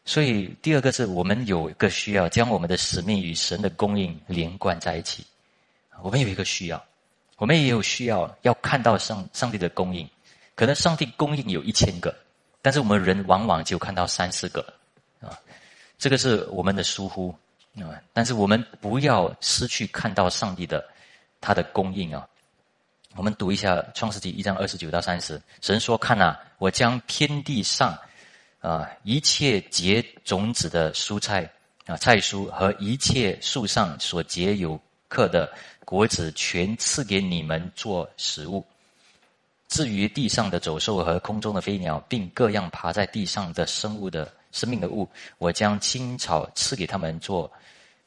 [0.04, 5.24] 所以，第二个是我们有一个需要，将我们的使命与神的供应连贯在一起。
[6.02, 6.84] 我们有一个需要，
[7.36, 10.08] 我们也有需要要看到上上帝的供应。
[10.56, 12.12] 可能上帝供应有一千个，
[12.60, 14.60] 但是我们人往往就看到三四个
[15.20, 15.38] 啊。
[15.98, 17.32] 这个是我们的疏忽
[17.76, 17.94] 啊。
[18.12, 20.84] 但是我们不要失去看到上帝的
[21.40, 22.28] 他的供应啊。
[23.14, 25.40] 我们读一下创世纪一章二十九到三十。
[25.60, 27.96] 神说：“看呐，我将天地上。”
[28.62, 31.50] 啊，一切结种子的蔬菜
[31.84, 35.52] 啊，菜蔬和一切树上所结有颗的
[35.84, 38.64] 果子，全赐给你们做食物。
[39.66, 47.50] 至于地上的走兽和空中的飞鸟，并各样爬在地上的生物的生命的物，我将青草赐给他们做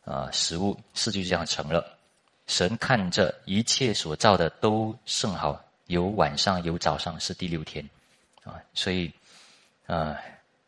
[0.06, 0.80] 啊食物。
[0.94, 1.86] 事就这样成了。
[2.48, 7.86] 神看着一切所造的都甚好，有晚上有早上，是第六天
[8.46, 8.56] 啊。
[8.74, 9.12] 所以
[9.86, 10.16] 啊。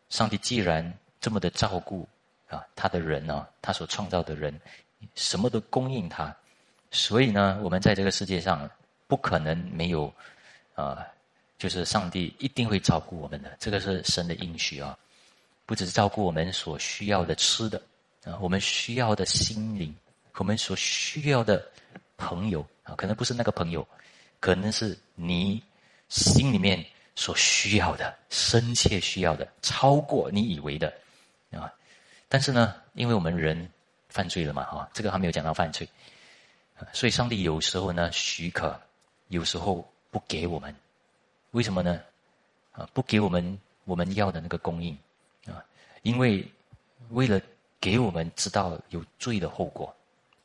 [0.09, 2.07] 上帝既然这么的照顾
[2.47, 4.57] 啊，他的人呢，他所创造的人，
[5.15, 6.33] 什么都供应他，
[6.91, 8.69] 所以呢，我们在这个世界上
[9.07, 10.13] 不可能没有
[10.75, 11.05] 啊，
[11.57, 14.97] 就是上帝一定会照顾我们的，这个是神的应许啊，
[15.65, 17.81] 不只是照顾我们所需要的吃的
[18.23, 19.93] 啊，我们需要的心灵，
[20.35, 21.69] 我们所需要的
[22.15, 23.85] 朋友啊，可能不是那个朋友，
[24.39, 25.61] 可能是你
[26.07, 26.85] 心里面。
[27.17, 30.93] 所需要的、深切需要的，超过你以为的，
[31.51, 31.73] 啊，
[32.29, 33.67] 但是呢，因为我们人
[34.07, 35.89] 犯罪了嘛，哈，这个还没有讲到犯罪，
[36.93, 38.79] 所以上帝有时候呢许可，
[39.29, 40.73] 有时候不给我们，
[41.51, 41.99] 为什么呢？
[42.71, 44.95] 啊，不给我们我们要的那个供应，
[45.47, 45.65] 啊，
[46.03, 46.47] 因为
[47.09, 47.41] 为了
[47.81, 49.91] 给我们知道有罪的后果，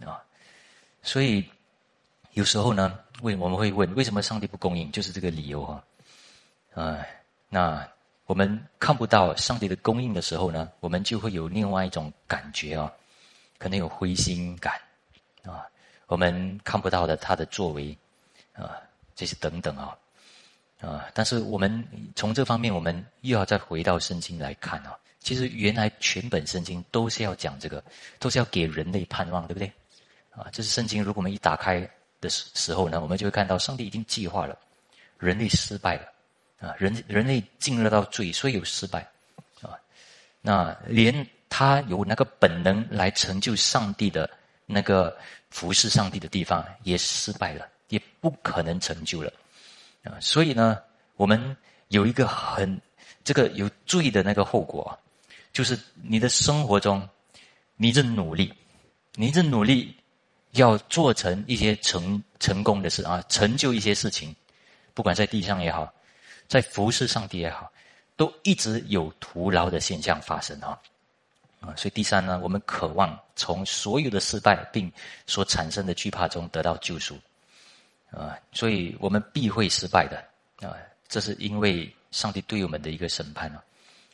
[0.07, 0.25] 啊，
[1.03, 1.45] 所以
[2.33, 4.91] 有时候呢，为我们会问，为什么上帝不供应？
[4.91, 5.85] 就是这个理由啊，
[6.75, 7.07] 啊，
[7.49, 7.89] 那。
[8.27, 12.91] 我们看不到上帝的供应的时候呢，我们就会有另外一种感觉啊，
[13.59, 14.73] 可能有灰心感
[15.45, 15.67] 啊。
[16.07, 17.95] 我们看不到的他的作为
[18.55, 18.81] 啊，
[19.15, 19.95] 这些等等啊
[20.81, 21.11] 啊。
[21.13, 24.97] 但是我们从这方面，我们又要再回到圣经来看啊。
[25.19, 27.85] 其实原来全本圣经都是要讲这个，
[28.19, 29.71] 都是要给人类盼望，对不对？
[30.31, 31.03] 啊，这是圣经。
[31.03, 31.87] 如果我们一打开
[32.19, 34.57] 的时时候呢，我们就会看到上帝已经计划了，
[35.19, 36.09] 人类失败了。
[36.63, 39.01] 啊，人人类进入到罪，所以有失败，
[39.63, 39.75] 啊，
[40.41, 44.31] 那连他有那个本能来成就上帝的
[44.65, 45.19] 那个
[45.51, 49.33] 服侍上帝的地方也失败了，也不可能成就了，
[50.05, 50.79] 啊，所以呢，
[51.17, 51.57] 我们
[51.89, 52.81] 有一个很
[53.25, 54.97] 这个有罪的那个后果，
[55.53, 57.09] 就是你的生活中，
[57.75, 58.55] 你正努力，
[59.17, 59.97] 你正努力
[60.53, 64.33] 要做成一些成成功的事啊，成就一些事情，
[64.95, 65.93] 不管在地上也好。
[66.53, 67.73] 在服侍上帝也好，
[68.15, 70.79] 都一直有徒劳的现象发生啊！
[71.63, 74.93] 啊，所以第三呢，我们渴望从所有的失败并
[75.27, 77.17] 所产生的惧怕中得到救赎
[78.11, 78.39] 啊！
[78.53, 80.77] 所以我们必会失败的啊！
[81.09, 83.65] 这是因为上帝对我们的一个审判啊！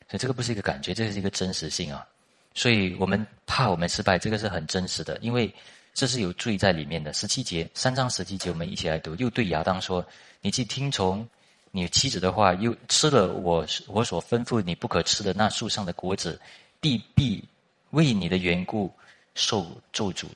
[0.09, 2.07] 所以这个不是一个感觉，这是一个真实性啊！
[2.55, 5.53] 所以我们怕我们失败，这个是很真实的，因为
[5.92, 7.12] 这是有罪在里面的。
[7.12, 9.16] 十七节，三章十七节，我们一起来读。
[9.16, 10.07] 又对亚当说
[10.40, 11.29] ：“你去听从。”
[11.70, 16.40] 你妻子的话，又吃了我我所吩咐你不可吃的那树上的果子，
[16.81, 17.44] 必必
[17.90, 18.92] 为你的缘故
[19.35, 20.26] 受咒诅，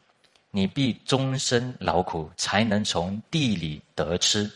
[0.51, 4.51] 你必终身劳苦，才能从地里得吃，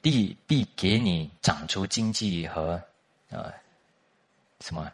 [0.00, 2.80] 地必给你长出经济和
[3.30, 3.52] 呃
[4.60, 4.90] 什么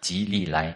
[0.00, 0.74] 吉利来，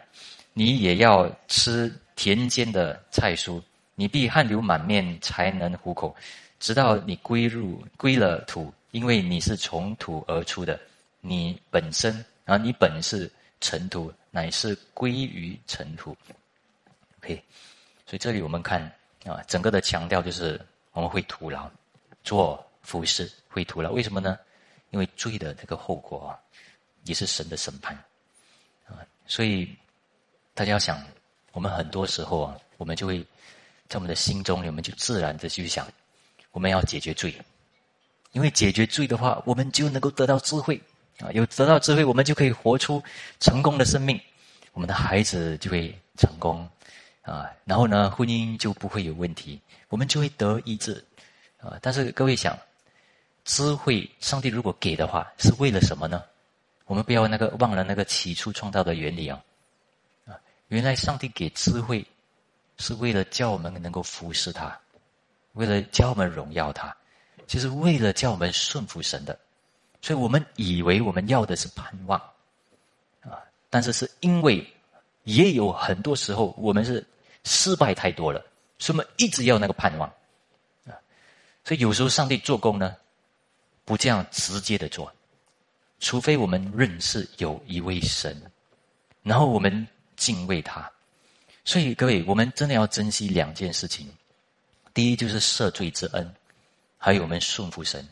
[0.53, 3.61] 你也要吃田间的菜蔬，
[3.95, 6.15] 你必汗流满面才能糊口，
[6.61, 8.73] 直到你归入归了土。
[8.95, 10.79] 因为你是从土而出的，
[11.21, 13.29] 你本身啊，你本是
[13.61, 16.17] 尘土，乃是归于尘土。
[17.19, 17.43] OK，
[18.07, 18.81] 所以这里我们看
[19.25, 21.69] 啊，整个的强调就是我们会徒劳，
[22.23, 23.91] 做服饰会徒劳。
[23.91, 24.39] 为什么呢？
[24.91, 26.39] 因为罪的这个后果啊，
[27.03, 27.97] 也是神的审判
[28.87, 29.03] 啊。
[29.27, 29.77] 所以
[30.55, 31.05] 大家要想，
[31.51, 33.19] 我们很多时候啊，我们就会
[33.89, 35.85] 在我们的心中，我们就自然的去想，
[36.53, 37.35] 我们要解决罪。
[38.35, 40.81] 因为解决罪的话，我们就能够得到智慧
[41.21, 41.31] 啊！
[41.33, 43.01] 有得到智慧，我们就可以活出
[43.39, 44.21] 成功的生命，
[44.73, 46.69] 我们的孩子就会成功
[47.23, 47.49] 啊！
[47.65, 51.03] 然后呢，婚姻就不会有问题，我们就会得医治
[51.59, 51.79] 啊！
[51.81, 52.59] 但是各位想，
[53.45, 56.21] 智慧，上帝如果给的话，是为了什么呢？
[56.87, 59.41] 我们不要那个忘了那个起初创造的原理啊！
[60.69, 62.05] 原来上帝给智慧，
[62.79, 64.77] 是为了叫我们能够服侍他，
[65.53, 66.95] 为了教我们荣耀他。
[67.47, 69.39] 就是为了叫我们顺服神的，
[70.01, 72.19] 所以我们以为我们要的是盼望，
[73.23, 73.39] 啊，
[73.71, 74.67] 但是是因为
[75.25, 77.07] 也有很多时候我们是
[77.45, 78.45] 失败太多了，
[78.79, 80.09] 所以我们一直要那个盼望，
[80.87, 80.93] 啊，
[81.65, 82.97] 所以有时候上帝做工呢，
[83.85, 85.13] 不这样直接的做，
[86.01, 88.41] 除非我们认识有一位神，
[89.23, 90.91] 然后我们敬畏他，
[91.65, 94.09] 所以各位，我们真的要珍惜两件事情，
[94.93, 96.35] 第一就是赦罪之恩。
[97.05, 98.03] 还有我们顺服神，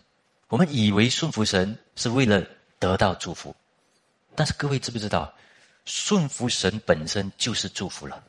[0.49, 2.47] 我们以为顺服神是为了
[2.79, 3.57] 得到祝福，
[4.35, 5.33] 但是各位知不知道，
[5.87, 8.23] 顺服神本身就是祝福了。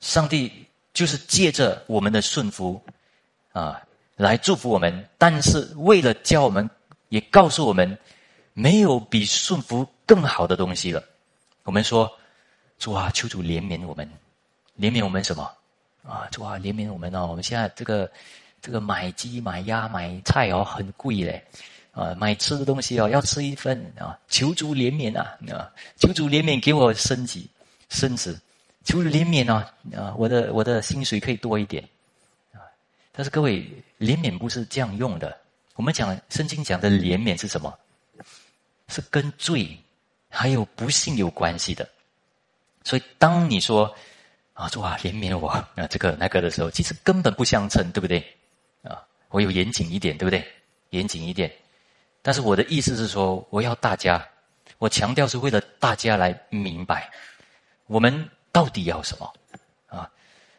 [0.00, 2.82] 上帝就是借着我们的顺服
[3.52, 3.80] 啊，
[4.16, 5.08] 来祝福我们。
[5.16, 6.68] 但是为了教我们，
[7.10, 7.96] 也告诉我们，
[8.54, 11.00] 没有比顺服更好的东西了。
[11.62, 12.12] 我们说，
[12.80, 14.10] 主啊，求主怜悯我们，
[14.76, 15.48] 怜悯我们什么？
[16.02, 17.28] 啊，主啊，怜悯我们哦！
[17.28, 18.10] 我们现在这个。
[18.60, 21.42] 这个买鸡、买鸭、买菜哦，很贵嘞，
[21.92, 27.48] 啊，买吃的东西哦，要吃一份啊，求主怜悯啊，啊，求主怜悯给我升级、
[27.88, 28.38] 升职，
[28.84, 31.82] 求主怜悯啊，啊，我的我的薪水可以多一点，
[32.52, 32.60] 啊，
[33.12, 33.62] 但是各位，
[33.98, 35.36] 怜悯不是这样用的。
[35.76, 37.72] 我们讲圣经讲的怜悯是什么？
[38.88, 39.78] 是跟罪
[40.28, 41.88] 还有不幸有关系的。
[42.82, 43.94] 所以当你说
[44.54, 48.24] 啊，主啊，怜悯我啊，这个那个的时候，其实根本不相称，对不对？
[49.30, 50.46] 我有严谨一点，对不对？
[50.90, 51.52] 严谨一点，
[52.22, 54.26] 但是我的意思是说，我要大家，
[54.78, 57.10] 我强调是为了大家来明白，
[57.86, 59.32] 我们到底要什么？
[59.88, 60.10] 啊，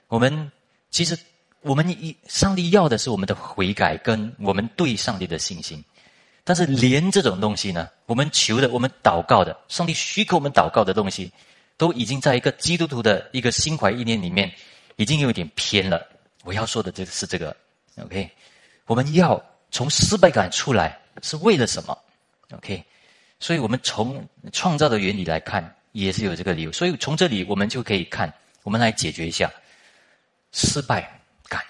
[0.08, 0.52] 我们
[0.92, 1.18] 其实
[1.62, 5.84] 我们一上帝要的是我们的悔改跟我们对上帝的信心。
[6.44, 11.32] 但是连这种东西呢，我们求的、我们祷告的，上帝许可我们祷告的东西，
[11.78, 14.52] 都已经在一个基督徒的一个心怀意念里面，
[14.96, 16.08] 已经有点偏了。
[16.44, 17.56] 我要说的这个是这个
[18.02, 18.30] ，OK？
[18.90, 21.96] 我们要从失败感出来，是为了什么
[22.54, 22.84] ？OK？
[23.40, 26.72] 所以我们从创造的原理来看，也是有这个理由。
[26.72, 29.48] 所以从这里我们就可以看，我们来解决一下
[30.54, 31.08] 失败
[31.48, 31.64] 感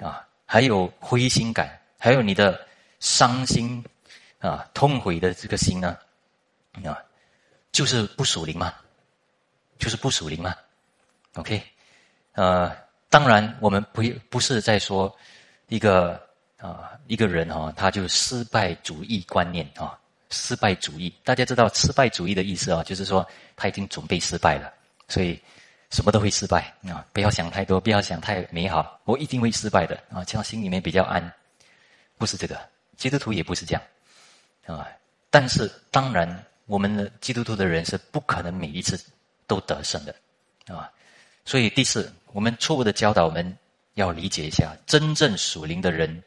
[0.00, 2.64] 啊，还有灰心感，还有你的
[3.00, 3.84] 伤心
[4.38, 5.98] 啊、痛悔的这个心呢
[6.84, 6.96] 啊，
[7.72, 8.72] 就是不属灵吗？
[9.80, 10.54] 就是不属灵吗
[11.34, 11.60] ？OK？
[12.34, 12.70] 呃，
[13.08, 15.12] 当然我们不不是在说
[15.66, 16.24] 一个
[16.66, 19.98] 啊一个人哈，他就失败主义观念啊。
[20.28, 23.24] 失败主义，大家知道失败主义的意思啊，就是说
[23.54, 24.74] 他已经准备失败了，
[25.06, 25.40] 所以
[25.92, 27.06] 什么都会失败啊！
[27.12, 30.24] 不要想太多，不要想太美好，我一定会失败的啊！
[30.24, 31.32] 这样心里面比较安。
[32.18, 32.58] 不是这个，
[32.96, 33.82] 基督徒也不是这样
[34.66, 34.88] 啊。
[35.30, 39.00] 但是当然，我们的基督徒的人是不可能每一次
[39.46, 40.14] 都得胜的
[40.74, 40.90] 啊。
[41.44, 43.56] 所以第四，我们错误的教导，我们
[43.94, 46.20] 要理解一下，真正属灵的人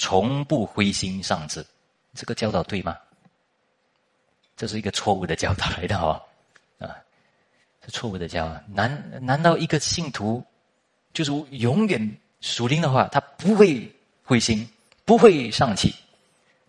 [0.00, 1.62] 从不灰心丧志。
[2.14, 2.96] 这个教导对吗？
[4.56, 6.20] 这是一个错误的教导来的哦，
[6.78, 6.96] 啊，
[7.84, 8.50] 是错误的教。
[8.72, 10.42] 难难道一个信徒
[11.12, 14.66] 就是永远属灵的话，他不会灰心，
[15.04, 15.94] 不会丧气，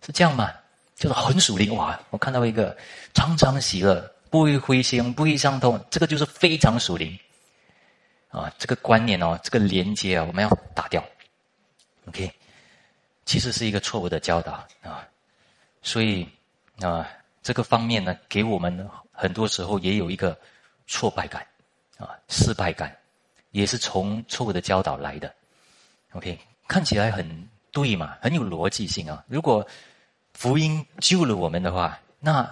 [0.04, 0.52] 是这样吗？
[0.94, 1.98] 就是很属灵哇！
[2.10, 2.76] 我看到一个
[3.14, 7.18] 常常喜乐，不会灰心，不会伤痛，这个就是非常属灵
[8.28, 8.52] 啊！
[8.58, 11.02] 这个观念哦，这个连接啊，我们要打掉。
[12.06, 12.30] OK，
[13.24, 15.06] 其实是一个错误的教导啊，
[15.82, 16.28] 所以
[16.80, 17.08] 啊。
[17.44, 20.38] 这个方面呢，给我们很多时候也有一个
[20.86, 21.44] 挫败感，
[21.98, 22.96] 啊，失败感，
[23.50, 25.34] 也是从错误的教导来的。
[26.12, 29.24] OK，看起来很对嘛，很有逻辑性啊。
[29.26, 29.66] 如果
[30.34, 32.42] 福音救了我们的话，那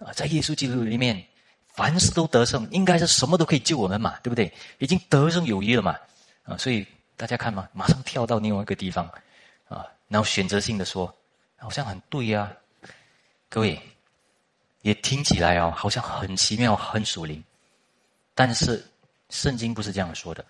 [0.00, 1.24] 啊，在耶稣基督里面，
[1.68, 4.52] 凡事都得胜，应该是什么都可以救我们嘛，对不对？
[4.80, 5.96] 已经得胜有余了嘛，
[6.44, 6.86] 啊，所以
[7.16, 9.10] 大家看嘛，马上跳到另外一个地方，
[9.70, 11.10] 啊，然后选择性的说，
[11.56, 12.52] 好像很对呀，
[13.48, 13.80] 各位。
[14.82, 17.44] 也听起来哦，好像很奇妙、很属灵，
[18.34, 18.82] 但是
[19.28, 20.42] 圣经不是这样说的。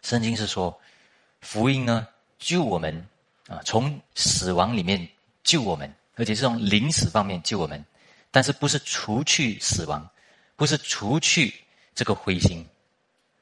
[0.00, 0.74] 圣经是说，
[1.42, 3.06] 福音呢救我们
[3.46, 5.06] 啊，从死亡里面
[5.42, 7.84] 救我们，而且是从临死方面救我们，
[8.30, 10.10] 但是不是除去死亡，
[10.56, 11.54] 不是除去
[11.94, 12.66] 这个灰心，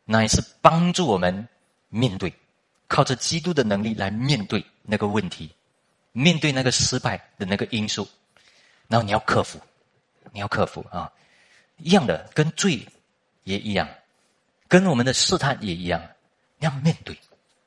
[0.05, 1.49] 乃是帮助我们
[1.91, 2.35] 面对，
[2.89, 5.51] 靠着基督的能力来面对那个问题，
[6.13, 8.09] 面对那个失败的那个因素，
[8.89, 9.61] 然后你要克服。
[10.35, 11.13] 你要克服啊，
[11.79, 12.81] 一样的，跟罪
[13.43, 13.87] 也一样，
[14.69, 16.01] 跟我们的试探也一样，
[16.59, 17.15] 你要面对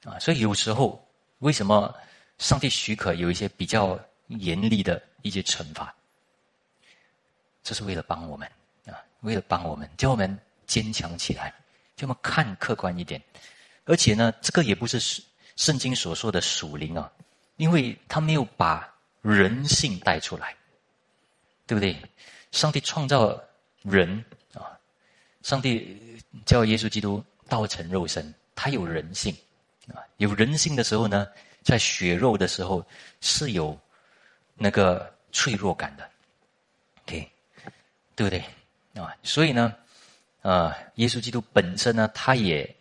[0.03, 0.17] 啊。
[0.19, 1.05] 所以有时候，
[1.39, 1.93] 为什么
[2.39, 3.99] 上帝许可有一些比较
[4.29, 5.93] 严厉的一些惩罚？
[7.61, 8.49] 这是为了帮我们
[8.85, 11.53] 啊，为了帮我们，叫我们坚强起来，
[11.97, 13.21] 叫我们看客观一点。
[13.83, 15.21] 而且呢，这个也不是
[15.55, 17.11] 圣经所说的属灵啊，
[17.57, 20.55] 因为他没有把人性带出来，
[21.65, 21.95] 对不对？
[22.51, 23.37] 上帝创造
[23.81, 24.77] 人啊，
[25.41, 29.35] 上帝叫耶稣基督道成肉身，他有人性
[29.93, 31.27] 啊，有人性的时候呢，
[31.63, 32.85] 在血肉的时候
[33.21, 33.77] 是有
[34.55, 36.09] 那个脆弱感的
[37.03, 37.31] ，OK，
[38.15, 38.39] 对不对
[39.01, 39.13] 啊？
[39.23, 39.75] 所以呢，
[40.41, 42.75] 啊，耶稣基督本身呢，他也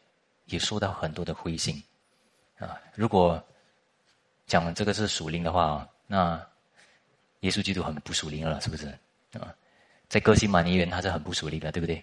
[0.47, 1.83] 也受到很多的灰心
[2.59, 2.81] 啊。
[2.95, 3.43] 如果
[4.47, 6.41] 讲这个是属灵的话，那
[7.41, 8.87] 耶稣基督很不属灵了，是不是
[9.33, 9.55] 啊？
[10.09, 12.03] 在哥西马尼园，他是很不属灵的，对不对？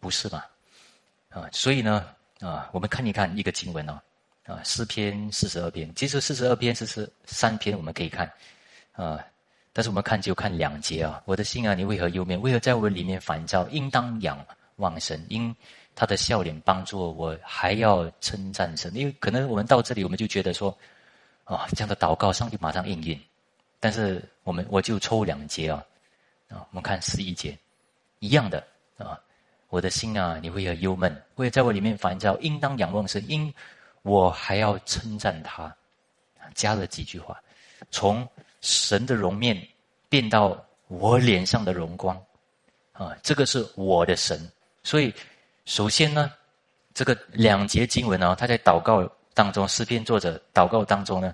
[0.00, 0.44] 不是嘛？
[1.30, 4.00] 啊，所以呢，啊，我们看一看一个经文哦，
[4.46, 8.30] 啊，诗篇四十二篇，其实四十二篇是是三篇，我们可以看，
[8.92, 9.24] 啊，
[9.72, 11.22] 但是我们看就看两节啊。
[11.24, 12.40] 我的心啊，你为何忧面？
[12.40, 13.66] 为何在我里面烦躁？
[13.68, 14.44] 应当仰
[14.76, 15.54] 望神，因
[16.00, 18.90] 他的笑脸帮助我，我还要称赞神。
[18.96, 20.74] 因为可能我们到这里，我们就觉得说，
[21.44, 23.20] 啊，这样的祷告，上帝马上应允。
[23.78, 25.84] 但是我们我就抽两节啊。
[26.48, 27.54] 啊，我们看十一节，
[28.20, 29.20] 一样的啊。
[29.68, 32.34] 我的心啊，你会很忧闷，会在我里面烦躁。
[32.38, 33.52] 应当仰望神，因
[34.00, 35.70] 我还要称赞他。
[36.54, 37.38] 加了几句话，
[37.90, 38.26] 从
[38.62, 39.68] 神的容面
[40.08, 42.18] 变到我脸上的荣光
[42.92, 44.50] 啊，这个是我的神。
[44.82, 45.12] 所以，
[45.70, 46.32] 首先呢，
[46.92, 51.32] 这个两节经文呢，他在祷告当中，诗篇作者祷告当中呢，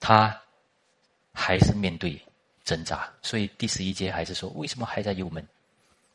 [0.00, 0.34] 他
[1.34, 2.18] 还是面对。
[2.62, 5.46] 挣扎，所以第十一节还是说：为什么还在忧闷？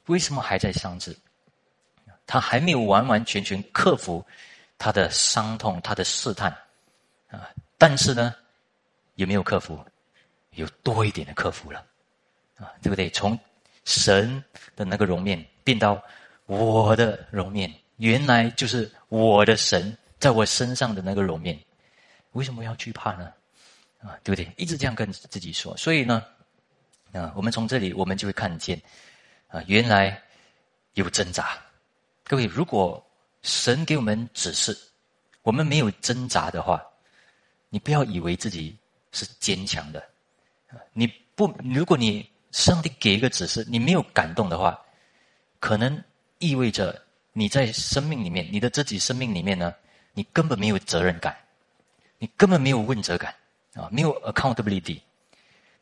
[0.06, 1.16] 为什么还在伤志？
[2.26, 4.26] 他还没有完完全全克服
[4.78, 6.50] 他的伤痛、他的试探
[7.30, 7.50] 啊。
[7.78, 8.34] 但是呢，
[9.16, 9.84] 有没有克服？
[10.52, 11.86] 有多一点的克服了
[12.58, 13.08] 啊，对不对？
[13.12, 13.38] 从
[13.84, 14.44] 神
[14.76, 16.02] 的那个容面变到
[16.46, 21.60] 我的容面，原来就是我的神在我身上的那个容面。
[22.34, 23.32] 为什么要惧怕呢？
[24.02, 24.52] 啊，对不对？
[24.58, 25.76] 一直这样跟自己说。
[25.78, 26.24] 所以呢，
[27.14, 28.80] 啊，我们从这里我们就会看见，
[29.48, 30.22] 啊，原来
[30.94, 31.58] 有挣扎。
[32.24, 33.04] 各位，如果
[33.42, 34.78] 神给我们指示，
[35.42, 36.84] 我们没有挣扎的话，
[37.70, 38.78] 你不要以为自己
[39.12, 40.04] 是坚强的。
[40.92, 44.80] 你不，如果你上帝给一个指示，你没有感动的话，
[45.60, 46.04] 可能
[46.48, 47.02] 意味着
[47.34, 49.74] 你在生命里面，你的自己生命里面呢，
[50.14, 51.36] 你根本没有责任感。
[52.18, 53.36] 你根本没有问责感
[53.74, 55.02] 啊，没有 accountability。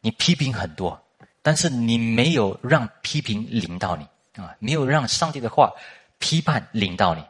[0.01, 0.99] 你批评很多，
[1.43, 4.03] 但是你没有让批评领到你
[4.41, 5.71] 啊，没有让上帝的话
[6.17, 7.21] 批判领到你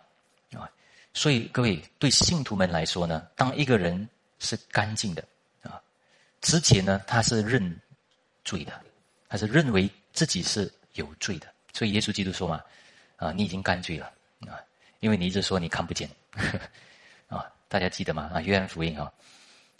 [0.57, 0.71] 啊。
[1.13, 4.07] 所以各位对信徒们来说呢，当一个人
[4.39, 5.23] 是干净的
[5.63, 5.81] 啊，
[6.39, 7.77] 之前呢他是认
[8.45, 8.71] 罪的，
[9.27, 11.47] 他是认为自己是有罪的。
[11.73, 12.61] 所以耶稣基督说嘛
[13.17, 14.05] 啊，你已经干罪了
[14.47, 14.59] 啊，
[14.99, 16.09] 因为你一直说你看不见。
[17.27, 18.29] 啊大家记得吗？
[18.33, 19.11] 啊，约翰福音啊，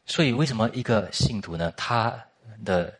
[0.06, 1.72] 所以为什么一个信徒呢？
[1.78, 2.18] 他
[2.66, 2.94] 的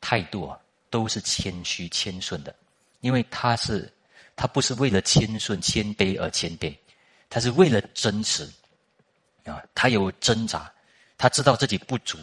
[0.00, 0.58] 态度啊，
[0.88, 2.54] 都是谦虚谦顺的，
[3.00, 3.92] 因为他是
[4.34, 6.74] 他不是为了谦顺谦卑而谦卑，
[7.28, 8.50] 他是为了真实
[9.44, 10.72] 啊，他有挣扎，
[11.18, 12.16] 他知道自己不足，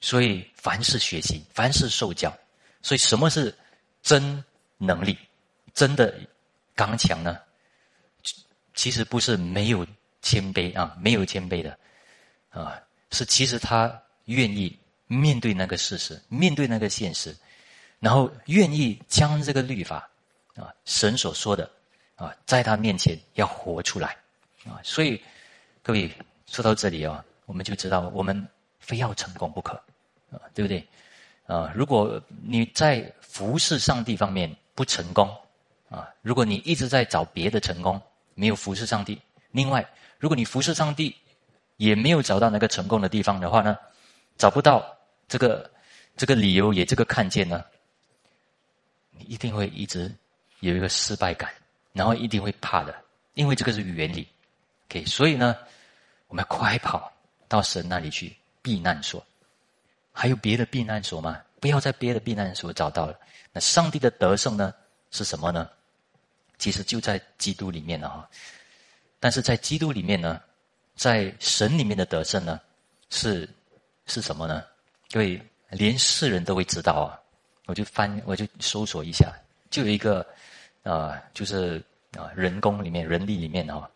[0.00, 2.34] 所以凡事学习，凡事受教。
[2.80, 3.54] 所以什么是
[4.02, 4.42] 真
[4.78, 5.18] 能力？
[5.74, 6.18] 真的
[6.74, 7.38] 刚强呢？
[8.74, 9.86] 其实不是没有。
[10.26, 11.78] 谦卑啊，没有谦卑的，
[12.48, 14.74] 啊，是其实他愿意
[15.06, 17.36] 面对那个事实，面对那个现实，
[18.00, 20.08] 然后愿意将这个律法
[20.56, 21.70] 啊，神所说的
[22.14, 24.16] 啊，在他面前要活出来
[24.64, 24.80] 啊。
[24.82, 25.22] 所以
[25.82, 26.10] 各位
[26.46, 28.48] 说到这里啊，我们就知道我们
[28.80, 29.74] 非要成功不可
[30.30, 30.88] 啊，对不对？
[31.44, 35.30] 啊，如果你在服侍上帝方面不成功
[35.94, 38.00] 啊，如果你一直在找别的成功，
[38.34, 39.20] 没有服侍上帝，
[39.50, 39.86] 另外。
[40.18, 41.14] 如果你服侍上帝，
[41.76, 43.76] 也没有找到那个成功的地方的话呢，
[44.38, 44.84] 找不到
[45.28, 45.70] 这个
[46.16, 47.62] 这个理由，也这个看见呢，
[49.10, 50.10] 你一定会一直
[50.60, 51.50] 有一个失败感，
[51.92, 52.94] 然后一定会怕的，
[53.34, 54.26] 因为这个是原理。
[54.88, 55.56] OK，所以呢，
[56.28, 57.12] 我们快跑
[57.48, 59.24] 到神那里去避难所。
[60.12, 61.42] 还有别的避难所吗？
[61.60, 63.18] 不要在别的避难所找到了。
[63.52, 64.72] 那上帝的得胜呢
[65.10, 65.68] 是什么呢？
[66.58, 68.28] 其实就在基督里面了哈。
[69.20, 70.40] 但是在基督里面呢，
[70.96, 72.60] 在神里面的得胜呢，
[73.10, 73.48] 是
[74.06, 74.62] 是什么呢？
[75.12, 75.40] 因为
[75.70, 77.18] 连世人都会知道啊，
[77.66, 79.32] 我就翻，我就搜索一下，
[79.70, 80.26] 就有一个
[80.82, 81.82] 啊，就是
[82.18, 83.88] 啊，人工里面、人力里面啊，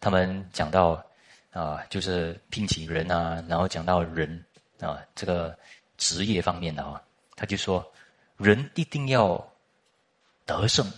[0.00, 1.04] 他们讲到
[1.52, 4.44] 啊，就是聘请人啊，然后讲到人
[4.80, 5.56] 啊，这个
[5.96, 7.00] 职业方面的啊，
[7.36, 7.86] 他就说，
[8.36, 9.52] 人一定要
[10.44, 10.90] 得胜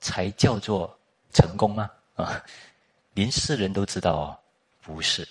[0.00, 0.98] 才叫做
[1.32, 1.90] 成功吗？
[2.14, 2.42] 啊？
[3.14, 4.38] 连世人都知道哦，
[4.80, 5.26] 不是，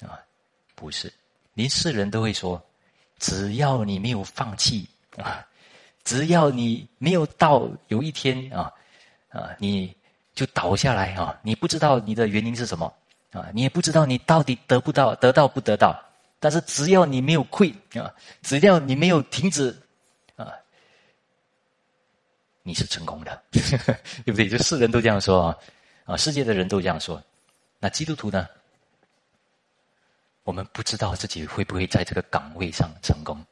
[0.00, 0.18] 啊，
[0.76, 1.12] 不是，
[1.54, 2.62] 连世人都会说，
[3.18, 5.44] 只要你没有放弃啊，
[6.04, 8.72] 只要你没有到有一天啊，
[9.30, 9.92] 啊，你
[10.34, 12.92] 就倒下来啊，你不知道你的原因是什么
[13.32, 16.00] 啊，你也不知道你到底得不到，得到不得到，
[16.38, 19.76] 但是只要你没有溃啊，只要你没有停止，
[22.64, 23.60] 你是成功的， 对
[24.32, 24.48] 不对？
[24.48, 25.58] 就世人都这样说啊。
[26.06, 27.22] 啊，世界的人都这样说，
[27.78, 28.48] 那基督徒呢？
[30.42, 33.42] 我们不知道自己会不会在这个岗位上成功，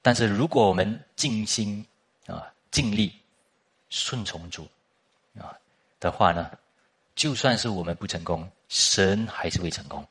[0.00, 1.84] 但是如果我们尽心
[2.26, 3.12] 啊、尽力、
[3.90, 4.66] 顺从主
[5.38, 5.52] 啊
[6.00, 6.50] 的话呢，
[7.14, 10.06] 就算是我们不成功，神还是会成功，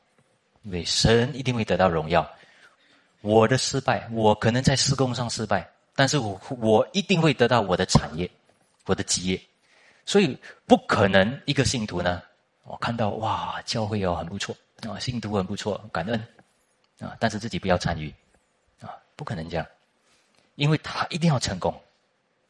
[0.62, 2.24] 因为神一定会得到荣耀。
[3.20, 8.30] 我的失败，我可能在施工上失败，但是我我一定会得到我的产业，
[8.86, 9.40] 我的基业。
[10.06, 12.22] 所以不可能一个信徒呢，
[12.64, 16.18] 我看到哇，教会哦很不错啊，信徒很不错，感恩
[16.98, 18.12] 啊，但是自己不要参与
[18.80, 19.66] 啊，不可能这样，
[20.56, 21.72] 因为他一定要成功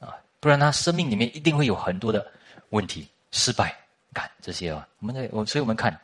[0.01, 2.27] 啊，不然他生命里面一定会有很多的
[2.71, 3.77] 问题、失败
[4.13, 4.89] 感这些啊。
[4.99, 5.97] 我们在我，所以我们看，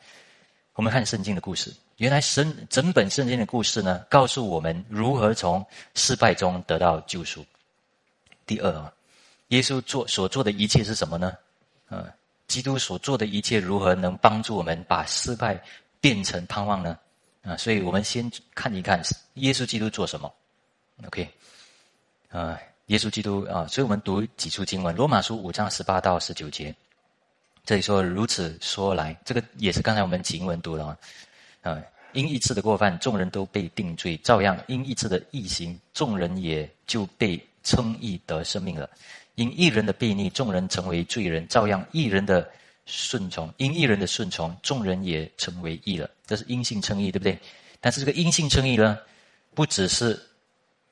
[0.75, 7.45] 我们看圣经的故事，原来神整本圣经的故事呢，告诉我们如何从失败中得到救赎。
[8.47, 8.93] 第二啊。
[9.49, 11.37] 耶稣做所做的一切是什么呢？
[11.89, 12.07] 啊，
[12.47, 15.61] 基督所做的一切如何能帮助我们把失败
[16.01, 16.97] 变成盼望呢？
[17.43, 19.03] 啊，所以我们先看一看
[19.35, 20.33] 耶稣基督做什么。
[21.05, 21.29] OK，
[22.31, 26.73] 啊，耶稣基督啊，所以我们读几处经文：罗马书五章十八到十九节。
[27.65, 30.97] 这里说如此说来，这个也是刚才我们经文读了啊。
[31.63, 31.83] 啊
[32.13, 38.91] 因一次的过犯，众人都被定罪；照样因一次的异行，众人也就被称义得生命了。
[39.37, 42.51] 因一人的悖逆，众人成为罪人；照样一人的
[42.85, 46.11] 顺从，因一人的顺从，众人也成为义了。
[46.27, 47.39] 这是因信称义，对不对？
[47.81, 48.99] 但是这个因信称义呢，
[49.55, 50.21] 不只是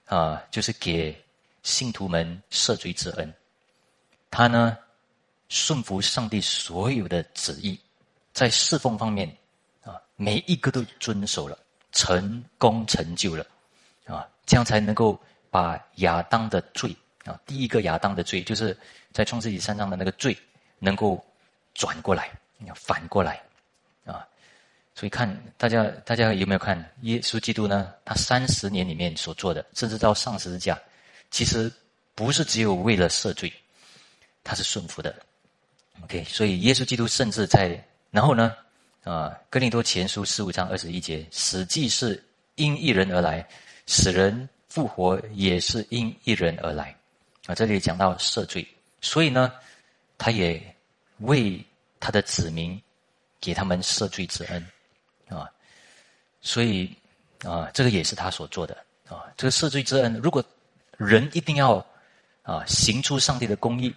[0.05, 1.21] 啊，就是给
[1.65, 3.35] 信徒们赦罪之恩，
[4.31, 4.79] 他呢
[5.49, 7.77] 顺服上帝所有的旨意，
[8.33, 9.37] 在侍奉方面。
[10.21, 11.57] 每一个都遵守了，
[11.93, 13.47] 成功成就了，
[14.05, 15.17] 啊，这样才能够
[15.49, 16.95] 把亚当的罪
[17.25, 18.77] 啊，第一个亚当的罪，就是
[19.13, 20.37] 在创世纪三章的那个罪，
[20.81, 21.25] 能够
[21.73, 22.33] 转过来，
[22.75, 23.41] 反过来，
[24.05, 24.27] 啊，
[24.93, 27.95] 所以看大家，大家有没有看耶稣基督呢？
[28.05, 30.77] 他三十年里面所做的，甚至到上十字架，
[31.31, 31.73] 其实
[32.17, 33.53] 不是只有为了赦罪，
[34.43, 35.15] 他是顺服的。
[36.03, 38.57] OK，所以耶稣基督甚至在然后呢？
[39.05, 42.23] 啊，《哥林多前书》十五章二十一节，死既是
[42.57, 43.47] 因一人而来，
[43.87, 46.95] 使人复活也是因一人而来。
[47.47, 48.67] 啊，这里讲到赦罪，
[49.01, 49.53] 所以呢，
[50.19, 50.63] 他也
[51.21, 51.65] 为
[51.99, 52.81] 他的子民
[53.41, 54.67] 给他们赦罪之恩。
[55.29, 55.49] 啊，
[56.41, 56.95] 所以
[57.45, 58.77] 啊，这个也是他所做的。
[59.09, 60.45] 啊，这个赦罪之恩，如果
[60.99, 61.77] 人一定要
[62.43, 63.95] 啊行出上帝的公义，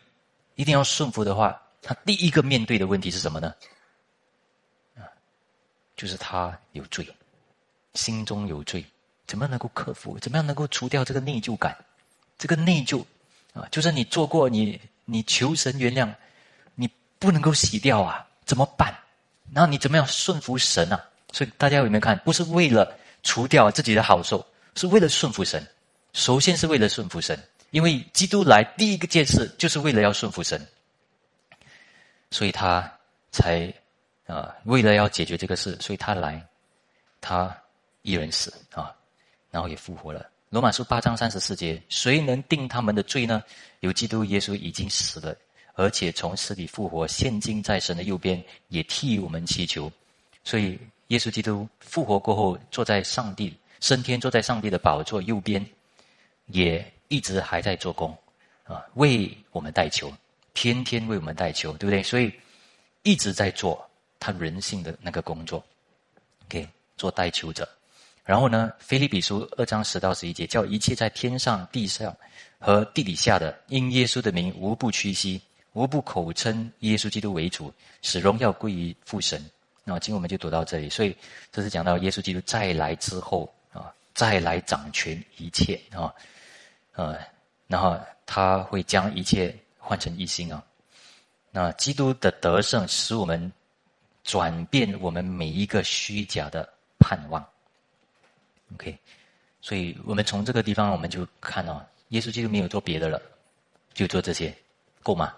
[0.55, 3.53] 一定要顺服的话，他第一个面对的问题是什么呢？
[6.01, 7.07] 就是他有罪，
[7.93, 8.83] 心中有罪，
[9.27, 10.17] 怎么样能够克服？
[10.17, 11.77] 怎么样能够除掉这个内疚感？
[12.39, 13.05] 这个内疚
[13.53, 16.11] 啊，就是你做过，你你求神原谅，
[16.73, 16.89] 你
[17.19, 18.91] 不能够洗掉啊，怎么办？
[19.53, 21.07] 然后你怎么样顺服神啊？
[21.33, 22.17] 所以大家有没有看？
[22.25, 24.43] 不是为了除掉自己的好受，
[24.73, 25.63] 是为了顺服神。
[26.13, 27.39] 首先是为了顺服神，
[27.69, 30.67] 因为基督来第一个件事就是为了要顺服神，
[32.31, 32.91] 所以他
[33.31, 33.71] 才。
[34.31, 36.41] 啊，为了要解决这个事，所以他来，
[37.19, 37.53] 他
[38.01, 38.95] 一人死啊，
[39.49, 40.25] 然后也复活了。
[40.49, 43.43] 罗马书八章三十四节，谁能定他们的罪呢？
[43.81, 45.35] 有基督耶稣已经死了，
[45.73, 49.91] 而且从死里复活，现今在神的右边，也替我们祈求。
[50.45, 55.65] 所以，耶稣基督复活过后，坐在上帝升天，坐在上帝的宝座右边，
[56.47, 58.17] 也一直还在做工
[58.63, 60.09] 啊，为我们代求，
[60.53, 62.01] 天天为我们代求，对不对？
[62.01, 62.33] 所以
[63.03, 63.85] 一直在做。
[64.21, 65.61] 他人性的那个工作
[66.45, 67.67] ，OK，做代求者。
[68.23, 72.15] 然后呢，《腓立比书》二章十到十一节，叫一切在天上、地上
[72.59, 75.41] 和地底下的，因耶稣的名，无不屈膝，
[75.73, 79.43] 无不口称耶稣基督为主，使荣耀归于父神。
[79.83, 80.87] 那今天我们就读到这里。
[80.87, 81.17] 所以
[81.51, 86.13] 这是讲到耶稣基督再来之后啊，再来掌权一切啊，
[86.93, 87.17] 呃，
[87.65, 90.63] 然后他会将一切换成一心啊。
[91.49, 93.51] 那基督的得胜使我们。
[94.23, 96.67] 转变我们每一个虚假的
[96.99, 97.43] 盼望
[98.73, 98.97] ，OK，
[99.61, 103.21] 所以我们从这个地方我们就看到，耶稣基督没有做别的了，
[103.93, 104.55] 就做这些，
[105.01, 105.33] 够吗？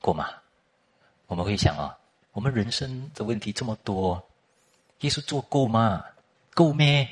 [0.00, 0.28] 够吗？
[1.26, 1.98] 我们会想啊，
[2.32, 4.22] 我们人生的问题这么多，
[5.00, 6.04] 耶稣做够吗？
[6.54, 7.08] 够咩？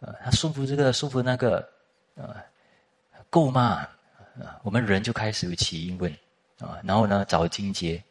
[0.00, 1.68] 啊， 他顺服这个，顺服那个，
[2.16, 2.42] 啊，
[3.28, 3.86] 够吗？
[4.40, 6.10] 啊，我们人就开始有起因问，
[6.58, 8.02] 啊，然后呢，找经节。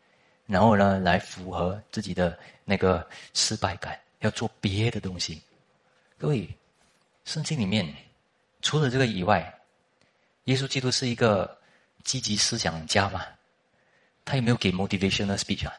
[0.52, 5.41] 然后呢，来符合自己的那个失败感，要做别的东西。
[6.18, 6.45] 各位，
[7.24, 7.88] 圣经里面
[8.62, 9.41] 除了这个以外，
[10.43, 11.58] 耶稣基督是一个
[12.04, 13.26] 积极思想家嘛？
[14.26, 15.74] 他有没有给 motivational speech 啊？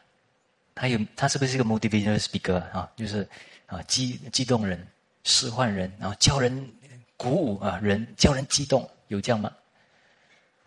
[0.75, 2.91] 他有，他是不是一个 motivational speaker 啊？
[2.97, 3.29] 就是
[3.67, 4.89] 啊，激激动人、
[5.23, 6.75] 使唤人，然后叫人
[7.19, 9.53] 鼓舞啊，人叫人激动，有这样吗？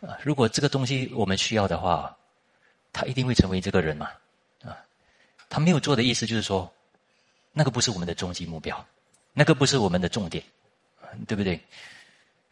[0.01, 2.16] 啊，如果这个东西我们需要的话。
[2.96, 4.10] 他一定会成为这个人嘛？
[4.64, 4.72] 啊，
[5.50, 6.72] 他没有做的意思就是说，
[7.52, 8.74] 那个不是我们的终极目标，
[9.34, 10.41] 那个不是我们的重点，
[11.28, 11.60] 对不对？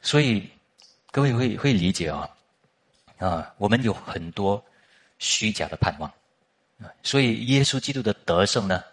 [0.02, 0.46] 所以
[1.12, 2.30] 各位会会理解啊，
[3.20, 4.62] 啊，我们有很多
[5.18, 6.12] 虚假的盼望，
[6.82, 8.84] 啊，所以耶稣基督的得胜呢，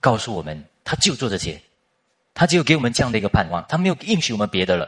[0.00, 1.58] 告诉我们，他就做这些，
[2.34, 4.86] 他只有给我们这样的一个盼望，他没有应许我们别的了，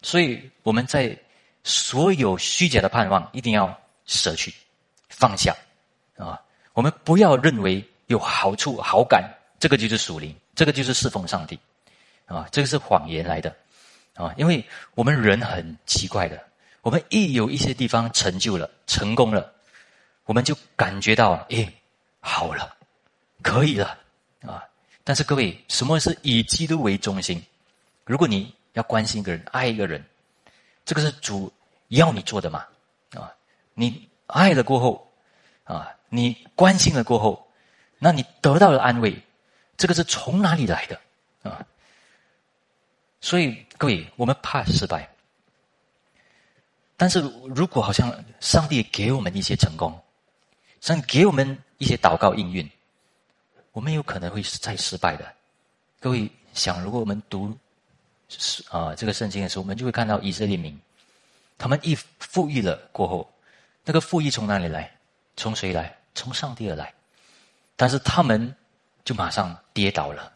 [0.00, 1.14] 所以我们在
[1.62, 4.50] 所有虚假的盼望一定要舍去。
[5.12, 5.54] 放下，
[6.16, 6.40] 啊，
[6.72, 9.22] 我们不要认为有好处、好感，
[9.60, 11.56] 这个就是属灵，这个就是侍奉上帝，
[12.26, 13.54] 啊，这个是谎言来的，
[14.14, 16.42] 啊，因为我们人很奇怪的，
[16.80, 19.52] 我们一有一些地方成就了、成功了，
[20.24, 21.72] 我们就感觉到，哎，
[22.20, 22.74] 好了，
[23.42, 23.98] 可以了，
[24.40, 24.64] 啊，
[25.04, 27.40] 但是各位，什么是以基督为中心？
[28.06, 30.02] 如果你要关心一个人、爱一个人，
[30.84, 31.52] 这个是主
[31.88, 32.64] 要你做的嘛，
[33.14, 33.30] 啊，
[33.74, 34.08] 你。
[34.26, 35.12] 爱了过后，
[35.64, 37.46] 啊，你关心了过后，
[37.98, 39.20] 那你得到了安慰，
[39.76, 41.00] 这个是从哪里来的
[41.42, 41.64] 啊？
[43.20, 45.08] 所以各位，我们怕失败，
[46.96, 47.20] 但是
[47.54, 49.98] 如果好像上帝给我们一些成功，
[50.80, 52.68] 上帝给我们一些祷告应运，
[53.72, 55.32] 我们有可能会再失败的。
[56.00, 57.56] 各位想，如果我们读
[58.28, 60.78] 是啊这个圣经的时候，我们就会看到以色列民。
[61.58, 63.31] 他们一富裕了过后，
[63.84, 64.90] 那个富裕从哪里来？
[65.36, 65.96] 从谁来？
[66.14, 66.92] 从上帝而来。
[67.74, 68.54] 但是他们
[69.04, 70.32] 就马上跌倒了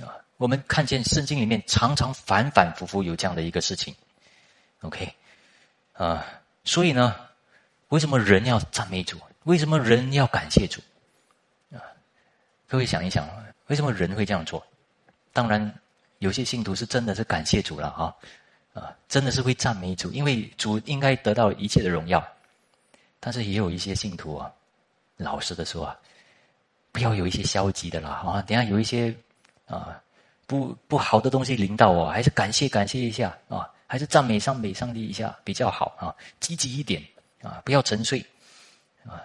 [0.00, 0.12] 啊！
[0.36, 3.94] 我们看见圣经里面常常反反复复有这样的一个事情。
[4.80, 5.14] OK，
[5.94, 6.26] 啊，
[6.64, 7.14] 所以呢，
[7.88, 9.18] 为什么人要赞美主？
[9.44, 10.80] 为什么人要感谢主？
[11.72, 11.80] 啊，
[12.66, 13.26] 各位想一想，
[13.68, 14.66] 为什么人会这样做？
[15.32, 15.72] 当然，
[16.18, 18.14] 有些信徒是真的是感谢主了啊。
[18.72, 22.24] 啊，真的是会赞美主，因为主应该得到一切的荣耀。
[23.20, 24.50] 但是也有一些信徒啊，
[25.18, 25.96] 老实的说啊，
[26.90, 28.42] 不要有一些消极的啦啊！
[28.42, 29.14] 等下有一些
[29.66, 30.02] 啊
[30.46, 37.00] 不不好的东西临到我，还是感谢感谢一下啊，还是赞美上美上帝一下比较好啊，积极一点
[37.42, 38.24] 啊，不要沉睡
[39.04, 39.22] 啊。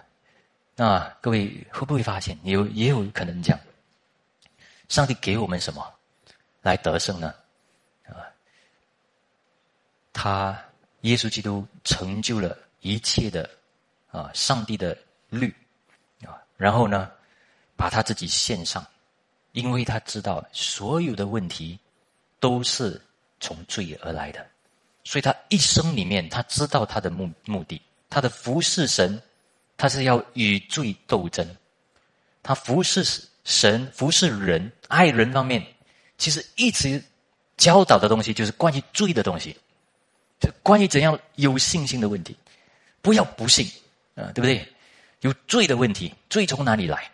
[0.74, 3.58] 那各位会不会发现有也有可能这样？
[4.88, 5.82] 上帝给我们什么
[6.60, 7.34] 来得胜呢？
[8.04, 8.28] 啊
[10.12, 10.58] 他
[11.00, 13.48] 耶稣基督成就了一切的
[14.16, 14.96] 啊，上帝的
[15.28, 15.54] 律
[16.24, 17.10] 啊，然后呢，
[17.76, 18.84] 把他自己献上，
[19.52, 21.78] 因为他知道所有的问题
[22.40, 22.98] 都是
[23.40, 24.46] 从罪而来的，
[25.04, 29.20] 所以他一生里面他知道他的目目的，他的服侍神，
[29.76, 31.46] 他是要与罪斗争，
[32.42, 33.04] 他服侍
[33.44, 35.62] 神、服侍人、爱人方面，
[36.16, 37.02] 其实一直
[37.58, 39.54] 教导的东西就是关于罪的东西。
[40.40, 42.36] 就关于怎样有信心的问题，
[43.00, 43.66] 不要不信
[44.16, 44.66] 啊，对不对？
[45.20, 47.08] 有罪的问题，罪从哪里来？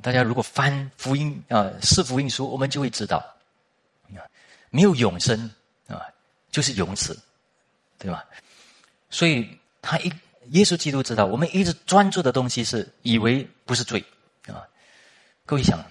[0.00, 3.24] 大家如果翻福音啊，四福音书，我们就会知道，
[4.70, 5.50] 没有永生
[5.88, 6.00] 啊，
[6.50, 7.18] 就是永死，
[7.98, 8.24] 对吧？
[9.10, 10.12] 所以他一
[10.50, 14.04] 耶稣基督知道，我们一直专注的东西是以为不是罪
[14.46, 14.62] 啊。
[15.44, 15.84] 各位想，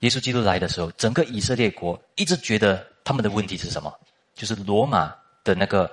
[0.00, 3.92] 耶稣基督来的时候，整个以色列国一直觉得他们的问题是什么？
[4.34, 5.90] 就是罗马的那个。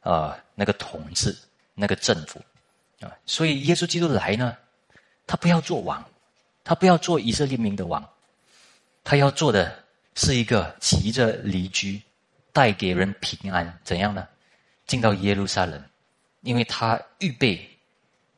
[0.00, 1.36] 啊，那个统治，
[1.74, 2.40] 那个政府，
[3.00, 4.56] 啊，所以耶稣基督来呢，
[5.26, 6.04] 他不要做王，
[6.64, 8.06] 他不要做以色列民的王，
[9.04, 9.84] 他要做的
[10.14, 12.00] 是一个骑着离居，
[12.52, 14.26] 带给人平安，怎样呢？
[14.86, 15.82] 进到耶路撒冷，
[16.42, 17.68] 因为他预备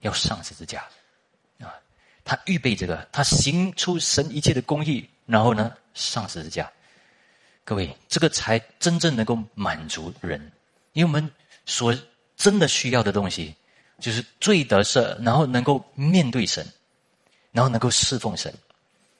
[0.00, 0.84] 要上十字架，
[1.60, 1.74] 啊，
[2.24, 6.70] 他预备这个，他行出神一切的公义，然后呢，上十字架。
[7.64, 10.40] 各位，这个才真正能够满足人，
[10.92, 11.30] 因为我们。
[11.70, 11.94] 所
[12.34, 13.54] 真的需要的东西，
[13.98, 16.66] 就是罪得赦，然后能够面对神，
[17.52, 18.52] 然后能够侍奉神。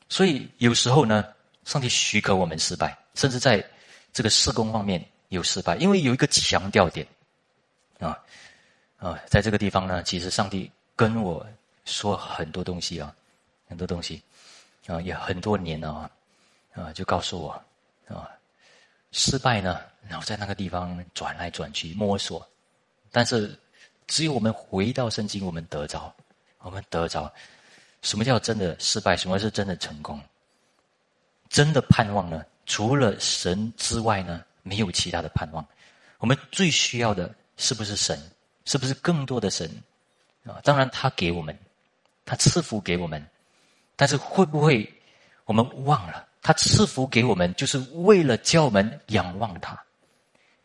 [0.09, 1.25] 所以有时候呢，
[1.65, 3.65] 上帝许可我们失败，甚至在
[4.13, 7.07] 这个施工方面有失败，因为有一个强调点
[7.99, 8.19] 啊
[8.99, 11.47] 啊，在这个地方呢，其实上帝跟我
[11.85, 13.15] 说很多东西啊，
[13.69, 14.23] 很多东西
[14.87, 16.11] 啊，也很多年了啊
[16.75, 17.51] 啊，就告诉我
[18.09, 18.31] 啊。
[19.11, 22.47] 失败呢，然后在那个地方转来转去摸索，
[23.11, 23.59] 但是
[24.09, 26.13] 只有我们回到圣经，我们得着，
[26.59, 27.33] 我们得着
[28.03, 29.17] 什么叫真的失败？
[29.17, 30.21] 什么是真的成功？
[31.49, 32.45] 真的盼望呢？
[32.67, 35.65] 除了神之外呢，没有其他的盼望。
[36.19, 38.19] 我们最需要的是不是神？
[38.65, 39.71] 是不是更多的神？
[40.45, 41.57] 啊，当然他给我们，
[42.25, 43.25] 他赐福给我们，
[43.97, 44.91] 但是会不会
[45.45, 46.27] 我们忘了？
[46.43, 49.79] 他赐福给我们，就是为了叫我们仰望他、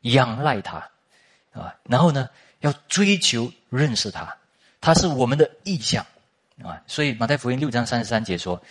[0.02, 0.78] 仰赖他，
[1.52, 2.30] 啊，然后呢，
[2.64, 4.36] 要追求认识他，
[4.80, 6.06] 他是我们的意向，
[6.64, 8.62] 啊，所以马太福音六章三十三节说：“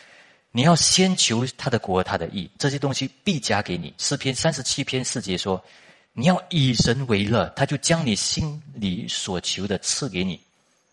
[0.51, 5.63] 你要先求他的国、他的义，这些东西必加给你。”诗篇三十七篇四节说
[6.15, 10.41] ：“你要以神为乐，他就将你心里所求的赐给你。”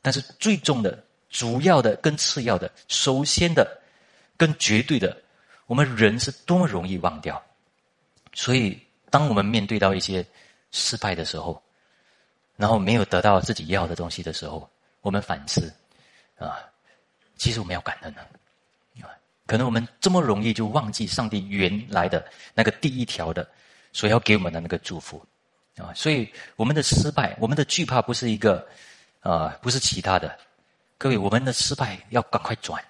[0.03, 3.79] 但是最重的、主要的、跟次要的、首先的、
[4.35, 5.15] 跟绝对的。
[5.67, 7.41] 我们人是多么容易忘掉，
[8.33, 8.77] 所以
[9.09, 10.25] 当我们面对到一些
[10.71, 11.61] 失败的时候，
[12.59, 15.73] 然后没有得到自己要的东西的时候，我们反思
[16.37, 16.59] 啊，
[17.37, 19.07] 其实我们要感恩啊，
[19.47, 23.47] 可能我们这么容易就忘记上帝原来的那个第一条的
[23.93, 25.25] 所要给我们的那个祝福
[25.77, 28.67] 啊，所以我们的失败，我们的惧怕不是一个
[29.21, 30.37] 啊，不是其他的，
[30.97, 32.83] 各位，我们的失败要赶快转，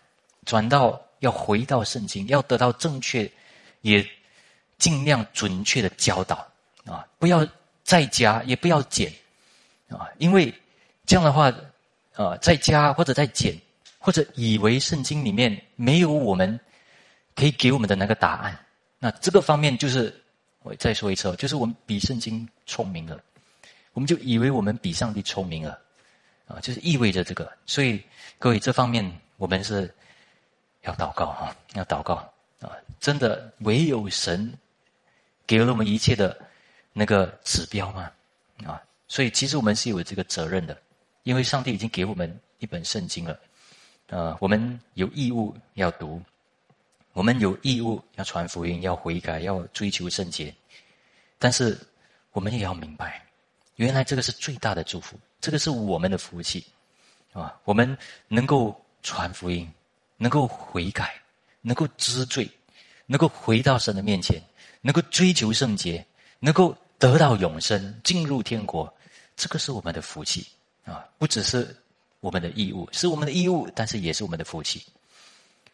[0.45, 0.99] 转到。
[1.19, 3.29] 要回到圣经，要得到正确，
[3.81, 4.01] 也
[4.77, 6.47] 尽量准确的教导
[6.85, 7.05] 啊！
[7.17, 7.45] 不要
[7.83, 9.11] 再加，也不要减
[9.89, 10.09] 啊！
[10.17, 10.53] 因为
[11.05, 11.51] 这样的话，
[12.15, 13.55] 啊，在加或者在减，
[13.97, 16.59] 或者以为圣经里面没有我们
[17.35, 18.57] 可以给我们的那个答案。
[18.99, 20.13] 那这个方面就是，
[20.61, 23.19] 我再说一次，就是我们比圣经聪明了，
[23.93, 25.79] 我们就以为我们比上帝聪明了，
[26.47, 27.51] 啊，就是意味着这个。
[27.65, 28.03] 所以
[28.37, 29.93] 各位这方面我们是
[30.81, 32.15] 要祷告啊，要祷告
[32.59, 34.53] 啊，真的唯有神
[35.47, 36.37] 给了我们一切的
[36.91, 38.11] 那个指标嘛，
[38.65, 40.81] 啊，所以其实我们是有这个责任的，
[41.23, 43.37] 因为上帝已经给我们一本圣经了，
[44.07, 46.21] 呃，我们有义务要读。
[47.13, 50.53] 我们有义务要传福音，要悔改，要追求圣洁。
[51.39, 51.77] 但是，
[52.31, 53.25] 我们也要明白，
[53.75, 56.63] 原来这个是最大的祝福，这个是我们的福气，
[57.33, 57.59] 啊！
[57.65, 57.97] 我们
[58.27, 59.69] 能够传福音，
[60.17, 61.19] 能够悔改，
[61.61, 62.49] 能够知罪，
[63.07, 64.41] 能够回到神的面前，
[64.79, 66.05] 能够追求圣洁，
[66.39, 68.93] 能够得到永生，进入天国，
[69.39, 70.45] 这个是我们的福气
[70.83, 71.07] 啊！
[71.17, 71.73] 不只是
[72.19, 74.85] 我们的义务，是我们的义务，但是也是我们的福气。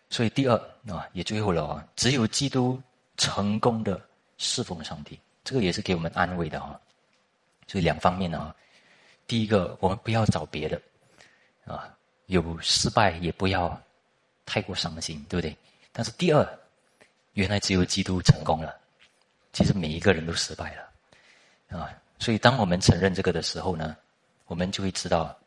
[0.07, 0.55] 所以第二
[0.87, 2.79] 啊，也最后了啊，只有基督
[3.17, 3.99] 成功的
[4.37, 6.79] 侍奉上帝，这个也是给我们安慰的啊。
[7.65, 8.53] 所以两方面呢，
[9.25, 10.79] 第一个，我们不要找别的
[11.65, 11.91] 啊，
[12.27, 13.81] 有失败也不要
[14.45, 15.57] 太过伤心，对不对？
[15.91, 16.59] 但是第二，
[17.33, 18.79] 原来只有基督成功了，
[19.53, 21.89] 其实每一个人都失败了啊。
[22.19, 23.95] 所以当我们承认这个的时候呢，
[24.47, 25.37] 我们就会知道，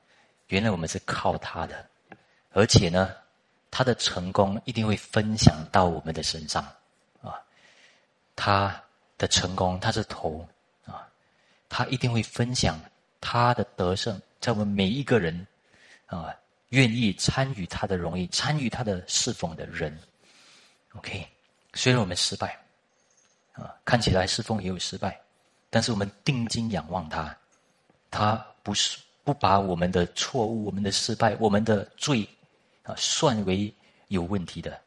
[0.48, 1.86] 原来我们是靠他的，
[2.52, 3.14] 而且呢。
[3.70, 6.64] 他的成功一定会分享到我们的身上，
[7.20, 7.36] 啊，
[8.34, 8.82] 他
[9.18, 10.48] 的成功他是头，
[10.86, 11.06] 啊，
[11.68, 12.80] 他一定会分享
[13.20, 15.46] 他的得胜，在我们每一个人，
[16.06, 16.34] 啊，
[16.70, 19.96] 愿意参与他的荣誉、参与他的侍奉的人
[20.94, 21.28] ，OK，
[21.74, 22.58] 虽然我们失败，
[23.52, 25.20] 啊，看起来侍奉也有失败，
[25.70, 27.36] 但是我们定睛仰望他，
[28.10, 32.28] 他不是不把我们的错误、我们的失败、我们的罪。
[32.84, 33.70] 啊，算为
[34.06, 34.80] 有问题的，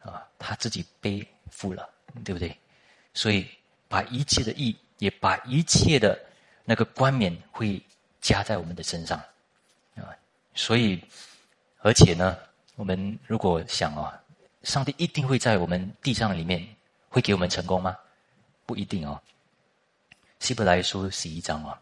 [0.00, 1.88] 啊，他自己背负了，
[2.24, 2.52] 对不对？
[3.14, 3.46] 所以
[3.86, 6.18] 把一切的义，也把一切的
[6.64, 7.80] 那个冠冕，会
[8.20, 9.16] 加在我们的身上，
[9.94, 10.10] 啊，
[10.52, 11.00] 所以，
[11.78, 12.36] 而且呢，
[12.74, 14.20] 我们如果想啊，
[14.64, 16.66] 上帝一定会在我们地上里面
[17.08, 17.96] 会给我们成功吗？
[18.66, 19.22] 不一定哦。
[20.40, 21.80] 希伯来书十一章啊，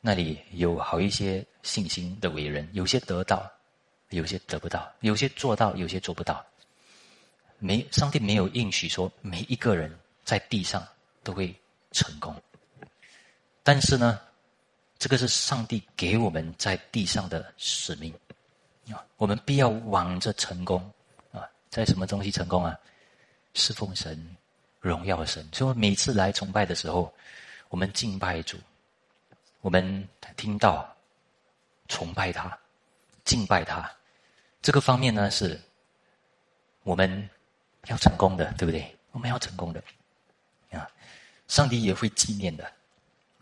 [0.00, 3.50] 那里有好一些信心的伟人，有些得到。
[4.10, 6.42] 有些得不到，有些做到，有些做不到。
[7.58, 10.82] 没，上帝没有应许说每一个人在地上
[11.22, 11.54] 都会
[11.92, 12.34] 成功。
[13.62, 14.18] 但是呢，
[14.98, 18.10] 这个是上帝给我们在地上的使命
[18.90, 20.80] 啊，我们必要往着成功
[21.30, 22.74] 啊，在什么东西成功啊？
[23.52, 24.18] 侍奉神，
[24.80, 25.46] 荣耀神。
[25.52, 27.12] 所以每次来崇拜的时候，
[27.68, 28.56] 我们敬拜主，
[29.60, 30.88] 我们听到
[31.88, 32.58] 崇拜他，
[33.24, 33.90] 敬拜他。
[34.60, 35.60] 这个方面呢，是
[36.82, 37.28] 我们
[37.86, 38.96] 要成功的，对不对？
[39.12, 39.82] 我们要成功的
[40.70, 40.88] 啊，
[41.46, 42.70] 上帝也会纪念的。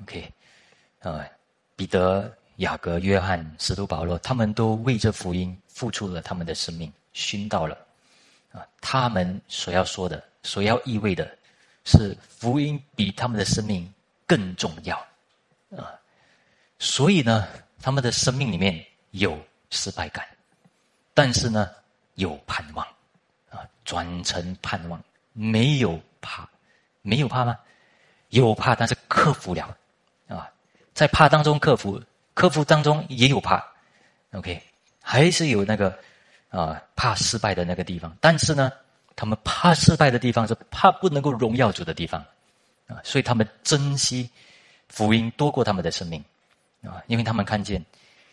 [0.03, 0.33] OK，
[1.01, 1.27] 啊，
[1.75, 7.77] 彼得、雅各、约翰、使徒保罗，他们都为这福音付出了他们的生命，殉道了
[8.53, 8.67] 啊。
[8.81, 11.37] 他们所要说的、所要意味的，
[11.85, 13.93] 是福音比他们的生命
[14.27, 14.97] 更重要
[15.71, 15.95] 啊。
[16.79, 17.49] 所以呢，
[17.81, 19.39] 他们的生命里面有
[19.71, 20.27] 失败感。
[21.15, 21.71] 但是呢，
[22.17, 22.87] 有盼望，
[23.49, 25.03] 啊，转成盼望，
[25.33, 26.47] 没有怕，
[27.01, 27.59] 没有怕吗？
[28.29, 29.75] 有怕，但是克服了，
[30.29, 30.51] 啊，
[30.93, 32.03] 在怕当中克服，
[32.35, 33.65] 克服当中也有怕
[34.33, 34.63] ，OK，
[35.01, 35.99] 还是有那个
[36.51, 38.15] 啊怕失败的那个地方。
[38.21, 38.71] 但是呢，
[39.15, 42.23] 他们怕失败的地方是怕不能够荣耀主的地方，
[42.87, 44.31] 啊，所以他们珍惜
[44.89, 46.25] 福音多过他们的生命，
[46.83, 47.85] 啊，因为他们看见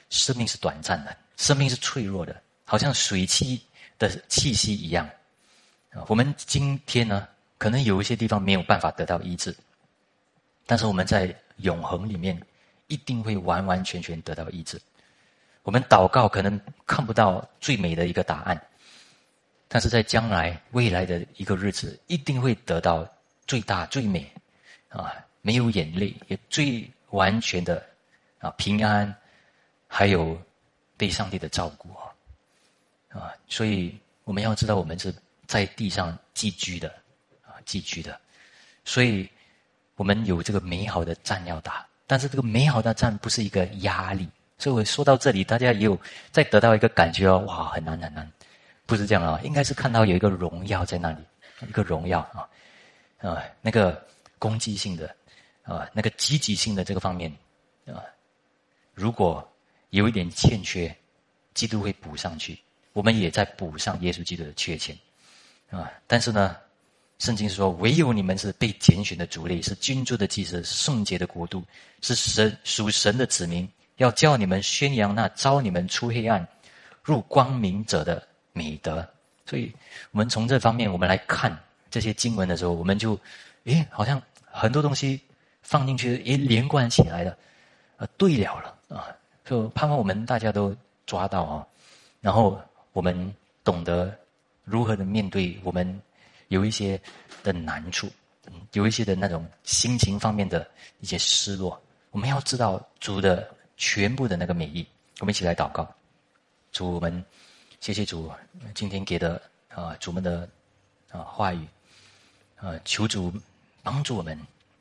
[0.09, 2.41] 生命是短暂的，生命是脆弱的。
[2.65, 3.61] 好像水汽
[3.99, 5.05] 的气息一样，
[5.91, 7.27] 啊，我们今天呢，
[7.57, 9.55] 可能有一些地方没有办法得到医治，
[10.65, 12.41] 但是我们在永恒里面
[12.87, 14.81] 一定会完完全全得到医治。
[15.63, 18.59] 我们祷告可能看不到最美的一个答案，
[19.67, 23.07] 但是在将来未来的一个日子，一定会得到
[23.45, 24.31] 最大最美，
[24.93, 27.83] 啊，没有眼泪，也最完全的
[28.39, 29.13] 啊平安，
[29.87, 30.39] 还有
[30.95, 32.03] 被上帝的照顾啊。
[33.09, 35.13] 啊，所以我们要知道，我们是
[35.45, 36.89] 在地上寄居的，
[37.43, 38.19] 啊，寄居的，
[38.85, 39.29] 所以
[39.95, 44.27] 我们有这个美好的战要打，但是这个美好的战不是一个压力。
[44.57, 45.99] 所以我说到这里，大家也有
[46.31, 48.31] 再得到一个感觉哦，哇，很难很难，
[48.85, 51.17] 不是这样啊，应该是看到有一个荣耀在那里，
[51.67, 52.47] 一个荣耀啊，
[53.29, 54.01] 啊，那个
[54.43, 55.15] 攻击性的，
[55.63, 57.31] 啊，那个积极性的这个方面，
[57.87, 58.03] 啊，
[58.93, 59.47] 如果
[59.91, 60.93] 有一点欠缺，
[61.53, 62.59] 基督会补上去。
[62.91, 64.95] 我们也在补上耶稣基督的缺欠，
[65.71, 65.91] 啊！
[66.05, 66.57] 但是呢，
[67.17, 71.63] 圣经说，唯有你们是被拣选的族类，是君主的祭司，是圣洁的国度，
[72.01, 76.47] 是神属神的子民，要叫你们宣扬那招你们出黑暗
[77.01, 79.07] 入光明者的美德。
[79.47, 79.73] 所以，
[80.11, 81.57] 我们从这方面我们来看
[81.89, 83.19] 这些经文的时候，我们就，
[83.63, 84.21] 诶，好像
[84.53, 85.19] 很多东西
[85.63, 87.37] 放进去，一，连贯起来了，
[87.97, 89.07] 呃，对了了啊！
[89.43, 90.73] 就盼望我们大家都
[91.05, 91.67] 抓到啊，
[92.21, 92.61] 然后。
[92.93, 93.33] 我们
[93.63, 94.15] 懂得
[94.63, 95.99] 如何的面对我们
[96.49, 97.01] 有一些
[97.41, 98.07] 的难处，
[98.73, 101.81] 有一些的那种心情方面的一些失落。
[102.11, 104.85] 我们要知道主的全部的那个美意。
[105.21, 105.91] 我们一起来祷告，
[106.71, 107.25] 主我们
[107.79, 108.31] 谢谢主
[108.75, 110.47] 今天给的啊主们的
[111.09, 111.65] 啊话语
[112.57, 113.33] 啊求主
[113.83, 114.35] 帮助我们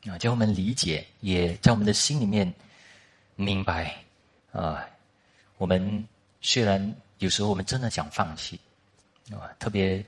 [0.06, 2.50] 啊叫我们理解，也在我们的心里面
[3.36, 3.94] 明白
[4.52, 4.82] 啊
[5.58, 6.08] 我们
[6.40, 6.94] 虽然。
[7.18, 8.58] 有时候我们真的想放弃，
[9.30, 10.04] 啊，特别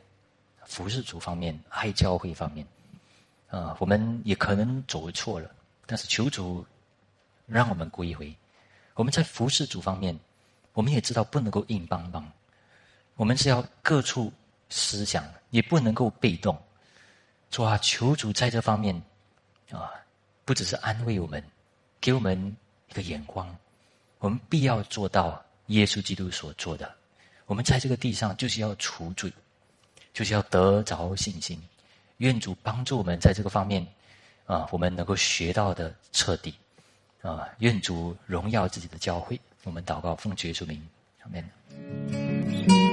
[0.65, 2.67] 服侍主方面、爱教会方面，
[3.51, 5.49] 啊，我们也可能走错了。
[5.87, 6.67] 但是求主
[7.47, 8.35] 让我们归回。
[8.95, 10.19] 我们在服侍主方面，
[10.73, 12.29] 我们也知道不能够硬邦邦，
[13.15, 14.33] 我们是要各处
[14.69, 16.61] 思想，也不能够被动。
[17.55, 19.01] 主啊，求主在这方面，
[19.71, 19.93] 啊，
[20.45, 21.41] 不只是安慰我们，
[22.01, 22.57] 给我们
[22.91, 23.57] 一个眼光，
[24.19, 26.93] 我们必要做到耶稣基督所做的。
[27.47, 29.33] 我们在这个地上就是要除罪，
[30.13, 31.63] 就是要得着信心。
[32.17, 33.87] 愿主帮助我们在这个方面，
[34.47, 36.53] 啊，我们能够学到的彻底，
[37.23, 39.41] 啊，愿主荣耀自己的教会。
[39.63, 40.85] 我们祷告，奉主耶稣名，
[41.23, 42.84] 阿门。